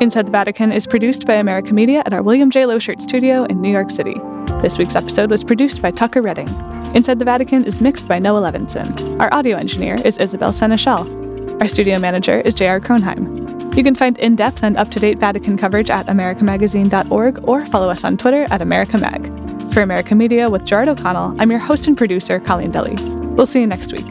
Inside 0.00 0.26
the 0.26 0.32
Vatican 0.32 0.72
is 0.72 0.86
produced 0.86 1.26
by 1.26 1.34
America 1.34 1.72
Media 1.72 2.02
at 2.04 2.12
our 2.12 2.22
William 2.22 2.50
J. 2.50 2.64
Loschert 2.64 3.00
studio 3.00 3.44
in 3.44 3.62
New 3.62 3.70
York 3.70 3.90
City. 3.90 4.14
This 4.60 4.76
week's 4.76 4.94
episode 4.94 5.30
was 5.30 5.42
produced 5.42 5.80
by 5.80 5.90
Tucker 5.90 6.20
Redding. 6.20 6.48
Inside 6.94 7.18
the 7.18 7.24
Vatican 7.24 7.64
is 7.64 7.80
mixed 7.80 8.06
by 8.06 8.18
Noah 8.18 8.42
Levinson. 8.42 9.18
Our 9.18 9.32
audio 9.32 9.56
engineer 9.56 9.94
is 10.04 10.18
Isabel 10.18 10.52
Seneschal. 10.52 11.08
Our 11.62 11.68
studio 11.68 11.98
manager 11.98 12.40
is 12.42 12.52
J.R. 12.52 12.78
Kronheim. 12.78 13.74
You 13.74 13.82
can 13.82 13.94
find 13.94 14.18
in 14.18 14.36
depth 14.36 14.62
and 14.62 14.76
up 14.76 14.90
to 14.90 15.00
date 15.00 15.18
Vatican 15.18 15.56
coverage 15.56 15.88
at 15.88 16.06
americamagazine.org 16.06 17.48
or 17.48 17.64
follow 17.64 17.88
us 17.88 18.04
on 18.04 18.18
Twitter 18.18 18.46
at 18.50 18.60
AmericaMag. 18.60 19.72
For 19.72 19.80
America 19.80 20.14
Media 20.14 20.50
with 20.50 20.66
Gerard 20.66 20.88
O'Connell, 20.88 21.34
I'm 21.40 21.50
your 21.50 21.60
host 21.60 21.86
and 21.86 21.96
producer, 21.96 22.38
Colleen 22.38 22.70
Dulle. 22.70 22.96
We'll 23.34 23.46
see 23.46 23.60
you 23.60 23.66
next 23.66 23.92
week. 23.92 24.06